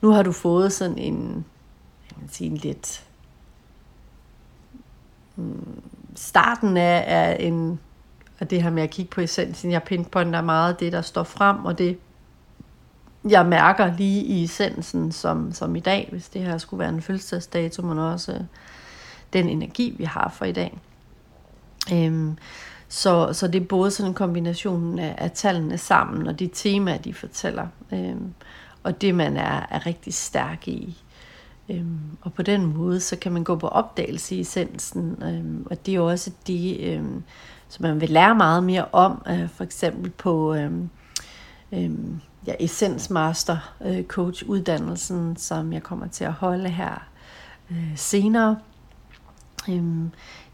Nu 0.00 0.10
har 0.10 0.22
du 0.22 0.32
fået 0.32 0.72
sådan 0.72 0.98
en, 0.98 1.44
jeg 2.10 2.16
kan 2.20 2.28
sige, 2.28 2.50
en 2.50 2.56
lidt 2.56 3.04
mm, 5.36 5.82
starten 6.14 6.76
af, 6.76 7.04
af 7.06 7.36
en 7.40 7.80
og 8.40 8.50
det 8.50 8.62
her 8.62 8.70
med 8.70 8.82
at 8.82 8.90
kigge 8.90 9.10
på 9.10 9.20
essensen, 9.20 9.70
jeg 9.70 9.82
pinpointer 9.82 10.40
meget 10.40 10.80
det, 10.80 10.92
der 10.92 11.02
står 11.02 11.22
frem, 11.22 11.64
og 11.64 11.78
det, 11.78 11.98
jeg 13.28 13.46
mærker 13.46 13.96
lige 13.96 14.24
i 14.24 14.44
essensen, 14.44 15.12
som, 15.12 15.52
som 15.52 15.76
i 15.76 15.80
dag, 15.80 16.08
hvis 16.10 16.28
det 16.28 16.42
her 16.42 16.58
skulle 16.58 16.78
være 16.78 16.88
en 16.88 17.02
fødselsdagsdato, 17.02 17.82
men 17.82 17.98
også 17.98 18.44
den 19.32 19.48
energi, 19.48 19.94
vi 19.98 20.04
har 20.04 20.34
for 20.36 20.44
i 20.44 20.52
dag. 20.52 20.78
Øhm, 21.92 22.38
så, 22.88 23.32
så 23.32 23.46
det 23.48 23.62
er 23.62 23.66
både 23.66 23.90
sådan 23.90 24.10
en 24.10 24.14
kombination 24.14 24.98
af, 24.98 25.14
af 25.18 25.30
tallene 25.30 25.78
sammen, 25.78 26.26
og 26.26 26.38
de 26.38 26.50
temaer, 26.52 26.98
de 26.98 27.14
fortæller, 27.14 27.66
øhm, 27.92 28.34
og 28.82 29.00
det, 29.00 29.14
man 29.14 29.36
er, 29.36 29.66
er 29.70 29.86
rigtig 29.86 30.14
stærk 30.14 30.68
i. 30.68 30.98
Øhm, 31.68 31.98
og 32.20 32.32
på 32.32 32.42
den 32.42 32.66
måde, 32.66 33.00
så 33.00 33.16
kan 33.16 33.32
man 33.32 33.44
gå 33.44 33.56
på 33.56 33.68
opdagelse 33.68 34.34
i 34.34 34.40
essensen, 34.40 35.22
øhm, 35.22 35.66
og 35.70 35.86
det 35.86 35.92
er 35.92 35.96
jo 35.96 36.06
også 36.06 36.30
det, 36.46 36.80
øhm, 36.80 37.22
som 37.68 37.82
man 37.82 38.00
vil 38.00 38.10
lære 38.10 38.34
meget 38.34 38.64
mere 38.64 38.84
om, 38.92 39.22
øh, 39.28 39.48
for 39.48 39.64
eksempel 39.64 40.10
på 40.10 40.54
øhm, 40.54 40.90
øhm, 41.72 42.20
ja, 42.48 42.54
Essens 42.60 43.10
Master 43.10 43.74
øh, 43.84 44.04
Coach 44.04 44.44
uddannelsen, 44.46 45.36
som 45.36 45.72
jeg 45.72 45.82
kommer 45.82 46.06
til 46.06 46.24
at 46.24 46.32
holde 46.32 46.68
her 46.68 47.08
øh, 47.70 47.92
senere. 47.96 48.56
Øhm, 49.68 50.10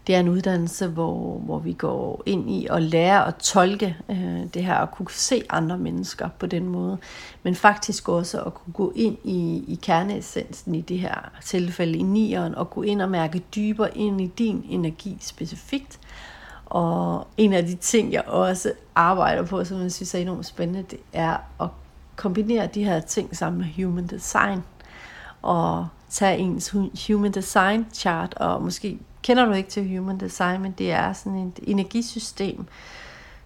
det 0.07 0.15
er 0.15 0.19
en 0.19 0.29
uddannelse, 0.29 0.87
hvor, 0.87 1.37
hvor 1.37 1.59
vi 1.59 1.73
går 1.73 2.23
ind 2.25 2.51
i 2.51 2.67
at 2.69 2.81
lære 2.81 3.27
at 3.27 3.35
tolke 3.35 3.97
øh, 4.09 4.43
det 4.53 4.63
her, 4.63 4.75
og 4.75 4.91
kunne 4.91 5.11
se 5.11 5.43
andre 5.49 5.77
mennesker 5.77 6.29
på 6.39 6.45
den 6.45 6.65
måde, 6.65 6.97
men 7.43 7.55
faktisk 7.55 8.09
også 8.09 8.41
at 8.41 8.53
kunne 8.53 8.73
gå 8.73 8.93
ind 8.95 9.17
i, 9.23 9.63
i 9.67 9.79
kerneessensen 9.81 10.75
i 10.75 10.81
det 10.81 10.99
her 10.99 11.31
tilfælde 11.43 11.97
i 11.97 12.03
nieren, 12.03 12.55
og 12.55 12.69
gå 12.69 12.81
ind 12.81 13.01
og 13.01 13.09
mærke 13.09 13.39
dybere 13.55 13.97
ind 13.97 14.21
i 14.21 14.27
din 14.27 14.65
energi 14.69 15.17
specifikt. 15.21 15.99
Og 16.65 17.27
en 17.37 17.53
af 17.53 17.65
de 17.65 17.75
ting, 17.75 18.11
jeg 18.13 18.23
også 18.27 18.71
arbejder 18.95 19.43
på, 19.45 19.63
som 19.63 19.81
jeg 19.81 19.91
synes 19.91 20.15
er 20.15 20.19
enormt 20.19 20.45
spændende, 20.45 20.83
det 20.91 20.99
er 21.13 21.37
at 21.61 21.67
kombinere 22.15 22.67
de 22.67 22.83
her 22.83 22.99
ting 22.99 23.37
sammen 23.37 23.61
med 23.61 23.85
human 23.85 24.07
design. 24.07 24.63
Og 25.41 25.87
tage 26.09 26.37
ens 26.37 26.75
human 27.07 27.31
design 27.31 27.85
chart, 27.93 28.33
og 28.33 28.63
måske 28.63 28.99
kender 29.21 29.45
du 29.45 29.51
ikke 29.51 29.69
til 29.69 29.97
human 29.97 30.19
design, 30.19 30.61
men 30.61 30.71
det 30.71 30.91
er 30.91 31.13
sådan 31.13 31.39
et 31.39 31.59
energisystem, 31.63 32.65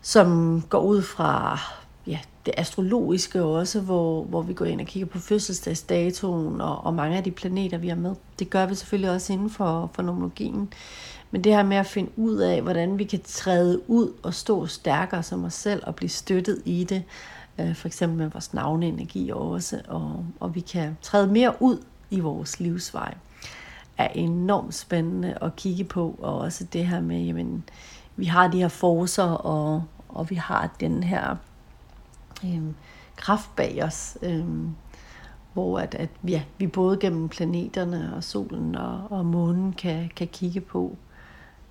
som 0.01 0.62
går 0.69 0.82
ud 0.82 1.01
fra 1.01 1.60
ja, 2.08 2.19
det 2.45 2.53
astrologiske 2.58 3.43
også, 3.43 3.79
hvor, 3.82 4.23
hvor 4.23 4.41
vi 4.41 4.53
går 4.53 4.65
ind 4.65 4.82
og 4.82 4.88
kigger 4.88 5.08
på 5.08 5.19
fødselsdagsdatoen 5.19 6.62
og, 6.62 6.86
og 6.86 6.93
mange 6.93 7.17
af 7.17 7.23
de 7.23 7.32
planeter, 7.32 7.77
vi 7.77 7.88
har 7.88 7.95
med. 7.95 8.15
Det 8.39 8.49
gør 8.49 8.65
vi 8.65 8.75
selvfølgelig 8.75 9.12
også 9.12 9.34
inden 9.34 9.49
for, 9.49 9.89
for 9.93 10.01
nomologien. 10.01 10.73
Men 11.32 11.43
det 11.43 11.55
her 11.55 11.63
med 11.63 11.77
at 11.77 11.86
finde 11.86 12.12
ud 12.15 12.36
af, 12.36 12.62
hvordan 12.62 12.99
vi 12.99 13.03
kan 13.03 13.21
træde 13.25 13.89
ud 13.89 14.13
og 14.23 14.34
stå 14.34 14.65
stærkere 14.65 15.23
som 15.23 15.43
os 15.43 15.53
selv 15.53 15.84
og 15.86 15.95
blive 15.95 16.10
støttet 16.10 16.62
i 16.65 16.84
det, 16.84 17.03
Øh, 17.60 17.76
for 17.76 17.88
eksempel 17.88 18.17
med 18.17 18.28
vores 18.28 18.54
navneenergi 18.54 19.32
også, 19.34 19.82
og, 19.88 20.26
og 20.39 20.56
vi 20.56 20.60
kan 20.60 20.98
træde 21.02 21.28
mere 21.28 21.56
ud 21.60 21.84
i 22.10 22.19
vores 22.19 22.60
livsvej, 22.60 23.13
er 23.98 24.08
enormt 24.08 24.76
spændende 24.76 25.38
at 25.41 25.56
kigge 25.56 25.84
på, 25.84 26.15
og 26.19 26.38
også 26.38 26.63
det 26.63 26.88
her 26.88 27.02
med, 27.02 27.22
jamen, 27.22 27.63
vi 28.15 28.26
har 28.26 28.48
de 28.48 28.58
her 28.58 28.67
forser, 28.67 29.24
og, 29.24 29.84
og 30.10 30.30
vi 30.30 30.36
har 30.36 30.76
den 30.80 31.04
her 31.04 31.36
øhm, 32.45 32.76
kraft 33.15 33.56
bag 33.56 33.84
os, 33.84 34.17
øhm, 34.22 34.76
hvor 35.54 35.80
at, 35.80 35.95
at 35.95 36.10
ja, 36.28 36.41
vi 36.58 36.67
både 36.67 36.98
gennem 36.98 37.30
planeterne 37.30 38.13
og 38.15 38.24
solen 38.24 38.76
og, 38.76 39.08
og 39.10 39.26
månen 39.26 39.74
kan, 39.74 40.12
kan 40.15 40.28
kigge 40.28 40.62
på, 40.62 40.98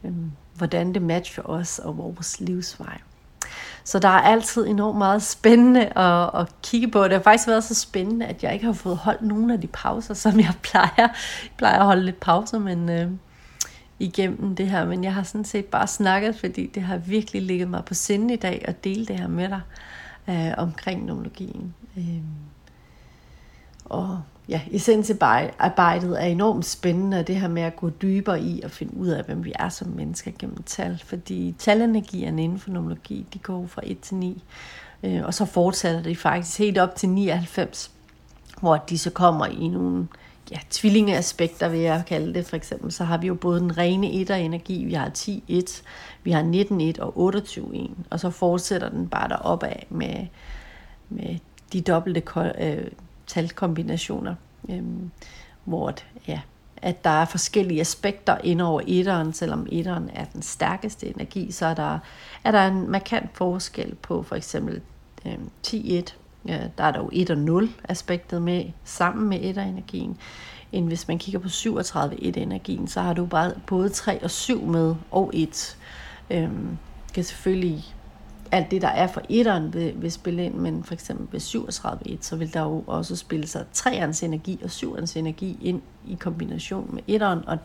øhm, 0.05 0.33
hvordan 0.55 0.94
det 0.94 1.03
matcher 1.03 1.42
os 1.42 1.79
og 1.79 1.98
vores 1.98 2.40
livsvej. 2.40 2.98
Så 3.85 3.98
der 3.98 4.09
er 4.09 4.20
altid 4.20 4.66
enormt 4.66 4.98
meget 4.98 5.22
spændende 5.22 5.98
at, 5.98 6.40
at 6.40 6.62
kigge 6.62 6.90
på. 6.90 7.05
Det 7.05 7.12
har 7.12 7.20
faktisk 7.20 7.48
været 7.48 7.64
så 7.64 7.74
spændende, 7.74 8.27
at 8.27 8.42
jeg 8.42 8.53
ikke 8.53 8.66
har 8.66 8.72
fået 8.72 8.96
holdt 8.96 9.22
nogen 9.22 9.51
af 9.51 9.61
de 9.61 9.66
pauser, 9.66 10.14
som 10.14 10.40
jeg 10.40 10.53
plejer. 10.70 10.90
Jeg 10.98 11.11
plejer 11.57 11.79
at 11.79 11.87
holde 11.87 12.05
lidt 12.05 12.20
pauser, 12.20 12.59
men 12.59 12.90
øh, 12.90 13.11
igennem 13.98 14.57
det 14.57 14.70
her. 14.70 14.87
Men 14.87 15.05
jeg 15.05 15.14
har 15.14 15.22
sådan 15.22 15.44
set 15.44 15.64
bare 15.64 15.87
snakket, 15.87 16.37
fordi 16.37 16.66
det 16.66 16.83
har 16.83 16.96
virkelig 16.96 17.42
ligget 17.42 17.68
mig 17.68 17.85
på 17.85 17.94
sinde 17.94 18.35
i 18.35 18.37
dag 18.37 18.64
at 18.64 18.85
dele 18.85 19.07
det 19.07 19.18
her 19.18 19.29
med 19.29 19.48
dig 19.48 19.61
øh, 20.29 20.55
omkring 20.57 21.05
nomologien. 21.05 21.74
Øh, 21.96 22.22
og 23.85 24.22
ja, 24.48 24.61
essensarbejdet 24.70 26.22
er 26.22 26.26
enormt 26.26 26.66
spændende, 26.66 27.18
og 27.18 27.26
det 27.26 27.37
her 27.37 27.48
med 27.48 27.62
at 27.62 27.76
gå 27.76 27.90
dybere 27.90 28.40
i 28.40 28.61
og 28.64 28.70
finde 28.70 28.96
ud 28.96 29.08
af, 29.08 29.24
hvem 29.24 29.44
vi 29.44 29.52
er 29.58 29.68
som 29.68 29.88
mennesker 29.88 30.30
gennem 30.38 30.62
tal. 30.62 31.02
Fordi 31.04 31.54
talenergierne 31.58 32.44
inden 32.44 32.58
for 32.58 32.70
numerologi, 32.70 33.26
de 33.34 33.38
går 33.38 33.66
fra 33.66 33.82
1 33.84 34.00
til 34.00 34.16
9, 34.16 34.42
øh, 35.02 35.24
og 35.24 35.34
så 35.34 35.44
fortsætter 35.44 36.02
de 36.02 36.16
faktisk 36.16 36.58
helt 36.58 36.78
op 36.78 36.96
til 36.96 37.08
99, 37.08 37.90
hvor 38.61 38.76
de 38.76 38.98
så 38.98 39.11
kommer 39.11 39.46
i 39.46 39.68
nogle 39.68 40.08
ja, 40.50 40.58
tvillingeaspekter, 40.70 41.68
vil 41.68 41.80
jeg 41.80 42.02
kalde 42.06 42.34
det. 42.34 42.46
For 42.46 42.56
eksempel, 42.56 42.92
så 42.92 43.04
har 43.04 43.18
vi 43.18 43.26
jo 43.26 43.34
både 43.34 43.61
den 43.61 43.78
rene 43.78 44.12
etter-energi, 44.12 44.84
vi 44.84 44.92
har 44.92 45.11
10-1, 45.18 45.82
vi 46.22 46.30
har 46.30 46.42
19-1 46.96 47.02
og 47.02 47.34
28-1, 47.34 47.90
og 48.11 48.20
så 48.20 48.30
fortsætter 48.30 48.88
den 48.88 49.08
bare 49.08 49.28
deroppe 49.28 49.66
af 49.66 49.87
med, 49.90 50.26
med 51.08 51.38
de 51.72 51.80
dobbelte 51.80 52.22
øh, 52.61 52.90
talkombinationer, 53.28 54.34
øh, 54.68 54.82
hvor 55.64 55.88
at, 55.88 56.06
ja, 56.28 56.40
at 56.82 57.04
der 57.04 57.10
er 57.10 57.24
forskellige 57.24 57.80
aspekter 57.80 58.38
ind 58.44 58.60
over 58.60 58.80
etteren, 58.86 59.32
selvom 59.32 59.66
etteren 59.72 60.10
er 60.14 60.24
den 60.24 60.42
stærkeste 60.42 61.14
energi, 61.14 61.52
så 61.52 61.66
er 61.66 61.74
der, 61.74 61.98
er 62.44 62.50
der 62.50 62.66
en 62.66 62.90
markant 62.90 63.30
forskel 63.34 63.94
på 63.94 64.22
for 64.22 64.36
eksempel 64.36 64.80
øh, 65.26 65.38
10-1, 65.66 65.74
ja, 66.46 66.58
der 66.78 66.84
er 66.84 66.90
der 66.92 66.98
jo 66.98 67.10
1 67.12 67.30
og 67.30 67.38
0 67.38 67.70
aspektet 67.88 68.42
med 68.42 68.64
sammen 68.84 69.28
med 69.28 69.38
etter-energien, 69.42 70.16
end 70.72 70.86
hvis 70.86 71.08
man 71.08 71.18
kigger 71.18 71.40
på 71.40 71.48
37-1-energien, 71.48 72.88
så 72.88 73.00
har 73.00 73.12
du 73.12 73.26
bare 73.26 73.52
både 73.66 73.88
3 73.88 74.22
og 74.22 74.30
7 74.30 74.64
med, 74.64 74.94
og 75.10 75.30
1. 75.34 75.76
Øhm, 76.30 76.78
kan 77.14 77.24
selvfølgelig 77.24 77.94
alt 78.52 78.70
det, 78.70 78.82
der 78.82 78.88
er 78.88 79.06
for 79.06 79.22
etteren, 79.28 79.74
vil, 79.74 79.94
vil 79.96 80.12
spille 80.12 80.44
ind, 80.44 80.54
men 80.54 80.84
for 80.84 80.94
eksempel 80.94 81.32
ved 81.32 81.40
37.1, 81.40 82.16
så 82.20 82.37
vil 82.37 82.54
der 82.54 82.62
jo 82.62 82.84
også 82.87 83.16
spille 83.16 83.46
sig 83.46 83.64
treernes 83.72 84.22
energi 84.22 84.61
og 84.64 84.70
syverens 84.70 85.16
energi 85.16 85.58
ind 85.62 85.82
i 86.06 86.14
kombination 86.14 86.94
med 86.94 87.02
etteren, 87.06 87.48
og 87.48 87.58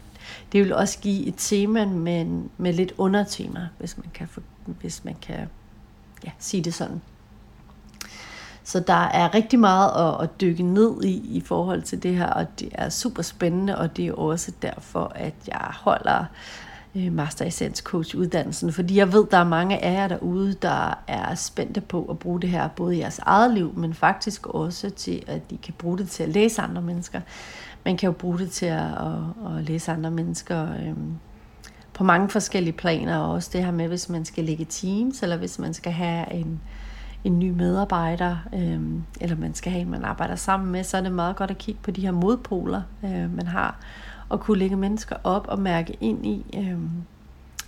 det 0.51 0.63
vil 0.63 0.75
også 0.75 0.99
give 0.99 1.25
et 1.25 1.33
tema 1.37 1.85
med, 1.85 2.25
med 2.57 2.73
lidt 2.73 2.93
undertema, 2.97 3.67
hvis 3.79 3.97
man 3.97 4.07
kan, 4.13 4.27
hvis 4.65 5.05
man 5.05 5.15
kan 5.21 5.49
ja, 6.25 6.31
sige 6.39 6.63
det 6.63 6.73
sådan. 6.73 7.01
Så 8.63 8.79
der 8.79 8.93
er 8.93 9.33
rigtig 9.33 9.59
meget 9.59 9.91
at, 10.07 10.23
at 10.23 10.41
dykke 10.41 10.63
ned 10.63 11.03
i 11.03 11.37
i 11.37 11.41
forhold 11.41 11.81
til 11.81 12.03
det 12.03 12.15
her, 12.15 12.27
og 12.27 12.59
det 12.59 12.69
er 12.71 12.89
super 12.89 13.21
spændende, 13.21 13.77
og 13.77 13.97
det 13.97 14.07
er 14.07 14.13
også 14.13 14.51
derfor, 14.61 15.11
at 15.15 15.33
jeg 15.47 15.71
holder 15.73 16.19
øh, 16.19 16.25
Øh, 16.95 17.11
Master 17.11 17.45
Essence 17.45 17.83
Coach 17.83 18.15
uddannelsen, 18.15 18.73
fordi 18.73 18.97
jeg 18.97 19.13
ved, 19.13 19.25
der 19.31 19.37
er 19.37 19.43
mange 19.43 19.83
af 19.83 19.93
jer 19.93 20.07
derude, 20.07 20.53
der 20.53 21.03
er 21.07 21.35
spændte 21.35 21.81
på 21.81 22.05
at 22.05 22.19
bruge 22.19 22.41
det 22.41 22.49
her, 22.49 22.67
både 22.67 22.95
i 22.95 22.99
jeres 22.99 23.19
eget 23.19 23.53
liv, 23.53 23.73
men 23.77 23.93
faktisk 23.93 24.47
også 24.47 24.89
til, 24.89 25.23
at 25.27 25.49
de 25.49 25.57
kan 25.57 25.73
bruge 25.77 25.97
det 25.97 26.09
til 26.09 26.23
at 26.23 26.29
læse 26.29 26.61
andre 26.61 26.81
mennesker. 26.81 27.21
Man 27.85 27.97
kan 27.97 28.07
jo 28.07 28.11
bruge 28.11 28.39
det 28.39 28.51
til 28.51 28.65
at, 28.65 28.81
at, 28.81 29.57
at 29.57 29.63
læse 29.63 29.91
andre 29.91 30.11
mennesker 30.11 30.67
øhm, 30.73 31.13
på 31.93 32.03
mange 32.03 32.29
forskellige 32.29 32.73
planer, 32.73 33.17
og 33.17 33.31
også 33.31 33.49
det 33.53 33.65
her 33.65 33.71
med, 33.71 33.87
hvis 33.87 34.09
man 34.09 34.25
skal 34.25 34.43
lægge 34.43 34.65
teams, 34.65 35.23
eller 35.23 35.37
hvis 35.37 35.59
man 35.59 35.73
skal 35.73 35.91
have 35.91 36.33
en, 36.33 36.61
en 37.23 37.39
ny 37.39 37.49
medarbejder, 37.49 38.37
øhm, 38.53 39.03
eller 39.21 39.35
man 39.35 39.53
skal 39.53 39.71
have 39.71 39.81
en, 39.81 39.89
man 39.89 40.05
arbejder 40.05 40.35
sammen 40.35 40.71
med, 40.71 40.83
så 40.83 40.97
er 40.97 41.01
det 41.01 41.11
meget 41.11 41.35
godt 41.35 41.51
at 41.51 41.57
kigge 41.57 41.79
på 41.83 41.91
de 41.91 42.01
her 42.01 42.11
modpoler, 42.11 42.81
øh, 43.03 43.35
man 43.35 43.47
har, 43.47 43.79
at 44.33 44.39
kunne 44.39 44.59
lægge 44.59 44.75
mennesker 44.75 45.15
op 45.23 45.47
og 45.47 45.59
mærke 45.59 45.97
ind 46.01 46.25
i, 46.25 46.45
øh, 46.57 46.77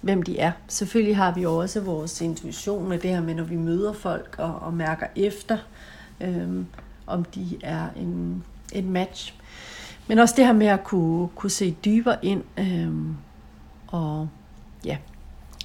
hvem 0.02 0.24
de 0.24 0.40
er. 0.40 0.52
Selvfølgelig 0.68 1.16
har 1.16 1.34
vi 1.34 1.42
jo 1.42 1.58
også 1.58 1.82
vores 1.82 2.22
intuition 2.22 2.90
med 2.90 3.00
det 3.00 3.10
her 3.10 3.22
med, 3.22 3.36
når 3.36 3.44
vi 3.44 3.56
møder 3.56 3.94
folk 3.94 4.36
og, 4.38 4.56
og 4.56 4.74
mærker 4.74 5.08
efter, 5.16 5.58
øh, 6.22 6.64
om 7.08 7.24
de 7.24 7.58
er 7.64 7.88
en, 7.96 8.44
en 8.74 8.92
match. 8.92 9.34
Men 10.08 10.20
også 10.20 10.34
det 10.38 10.46
her 10.46 10.54
med 10.54 10.68
at 10.68 10.84
kunne, 10.84 11.28
kunne 11.36 11.50
se 11.50 11.76
dybere 11.86 12.26
ind 12.26 12.44
øh, 12.58 13.16
og 13.88 14.30
ja, 14.86 14.98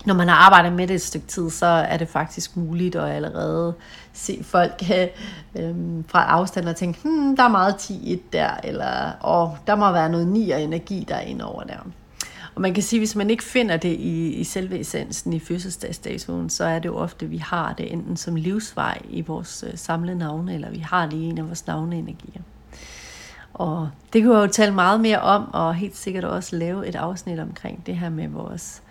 når 0.05 0.15
man 0.15 0.29
har 0.29 0.35
arbejdet 0.35 0.73
med 0.73 0.87
det 0.87 0.95
et 0.95 1.03
stykke 1.03 1.27
tid, 1.27 1.51
så 1.51 1.67
er 1.67 1.97
det 1.97 2.09
faktisk 2.09 2.57
muligt 2.57 2.97
at 2.97 3.11
allerede 3.11 3.75
se 4.13 4.41
folk 4.43 4.83
øh, 5.59 5.75
fra 6.09 6.25
afstand 6.25 6.69
og 6.69 6.77
tænke, 6.77 7.01
hmm, 7.03 7.37
der 7.37 7.43
er 7.43 7.49
meget 7.49 7.77
10 7.77 8.23
der, 8.33 8.51
eller 8.65 9.13
oh, 9.21 9.49
der 9.67 9.77
må 9.77 9.93
være 9.93 10.09
noget 10.09 10.29
9 10.29 10.53
energi, 10.53 11.07
der 11.09 11.15
er 11.15 11.21
inde 11.21 11.45
over 11.45 11.63
der. 11.63 11.79
Og 12.55 12.61
man 12.61 12.75
kan 12.75 12.83
sige, 12.83 13.01
hvis 13.01 13.17
man 13.17 13.31
ikke 13.31 13.45
finder 13.45 13.77
det 13.77 13.89
i, 13.89 14.35
i 14.35 14.45
selve 14.45 14.81
essensen 14.81 15.33
i 15.33 15.41
fødselsdagsdatoen, 15.41 16.51
så 16.51 16.65
er 16.65 16.79
det 16.79 16.89
jo 16.89 16.97
ofte, 16.97 17.25
at 17.25 17.31
vi 17.31 17.39
har 17.39 17.73
det 17.73 17.93
enten 17.93 18.17
som 18.17 18.37
livsvej 18.37 18.99
i 19.11 19.21
vores 19.21 19.65
øh, 19.67 19.79
samlede 19.79 20.19
navne, 20.19 20.55
eller 20.55 20.71
vi 20.71 20.79
har 20.79 21.07
det 21.07 21.17
i 21.17 21.23
en 21.23 21.39
af 21.39 21.47
vores 21.47 21.67
navneenergier. 21.67 22.43
Og 23.55 23.91
det 24.13 24.23
kunne 24.23 24.39
jeg 24.39 24.47
jo 24.47 24.53
tale 24.53 24.75
meget 24.75 25.01
mere 25.01 25.21
om, 25.21 25.55
og 25.55 25.75
helt 25.75 25.97
sikkert 25.97 26.25
også 26.25 26.57
lave 26.57 26.87
et 26.87 26.97
afsnit 26.97 27.39
omkring 27.39 27.87
det 27.87 27.97
her 27.97 28.09
med 28.09 28.29
vores 28.29 28.83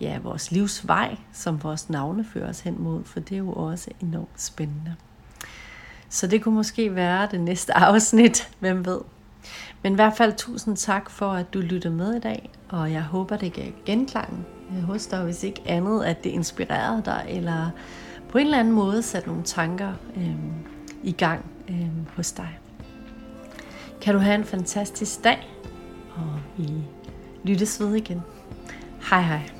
ja, 0.00 0.18
vores 0.18 0.50
livsvej, 0.50 1.16
som 1.32 1.62
vores 1.62 1.90
navne 1.90 2.24
fører 2.24 2.48
os 2.48 2.60
hen 2.60 2.82
mod, 2.82 3.04
for 3.04 3.20
det 3.20 3.34
er 3.34 3.38
jo 3.38 3.52
også 3.52 3.90
enormt 4.02 4.40
spændende. 4.40 4.94
Så 6.08 6.26
det 6.26 6.42
kunne 6.42 6.54
måske 6.54 6.94
være 6.94 7.28
det 7.30 7.40
næste 7.40 7.76
afsnit, 7.86 8.50
hvem 8.58 8.86
ved. 8.86 9.00
Men 9.82 9.92
i 9.92 9.94
hvert 9.94 10.16
fald 10.16 10.32
tusind 10.32 10.76
tak 10.76 11.10
for, 11.10 11.30
at 11.30 11.54
du 11.54 11.58
lyttede 11.58 11.94
med 11.94 12.14
i 12.14 12.20
dag, 12.20 12.50
og 12.68 12.92
jeg 12.92 13.02
håber, 13.02 13.36
det 13.36 13.52
gav 13.52 13.72
genklang 13.86 14.46
hos 14.86 15.06
dig, 15.06 15.24
hvis 15.24 15.44
ikke 15.44 15.62
andet, 15.66 16.04
at 16.04 16.24
det 16.24 16.30
inspirerede 16.30 17.02
dig, 17.04 17.26
eller 17.28 17.70
på 18.28 18.38
en 18.38 18.46
eller 18.46 18.58
anden 18.58 18.74
måde 18.74 19.02
satte 19.02 19.28
nogle 19.28 19.42
tanker 19.42 19.92
øh, 20.16 20.36
i 21.02 21.12
gang 21.12 21.44
øh, 21.68 21.88
hos 22.16 22.32
dig. 22.32 22.58
Kan 24.00 24.14
du 24.14 24.20
have 24.20 24.34
en 24.34 24.44
fantastisk 24.44 25.24
dag, 25.24 25.48
og 26.16 26.40
vi 26.56 26.68
lyttes 27.44 27.80
ved 27.80 27.94
igen. 27.94 28.22
Hej 29.10 29.22
hej. 29.22 29.57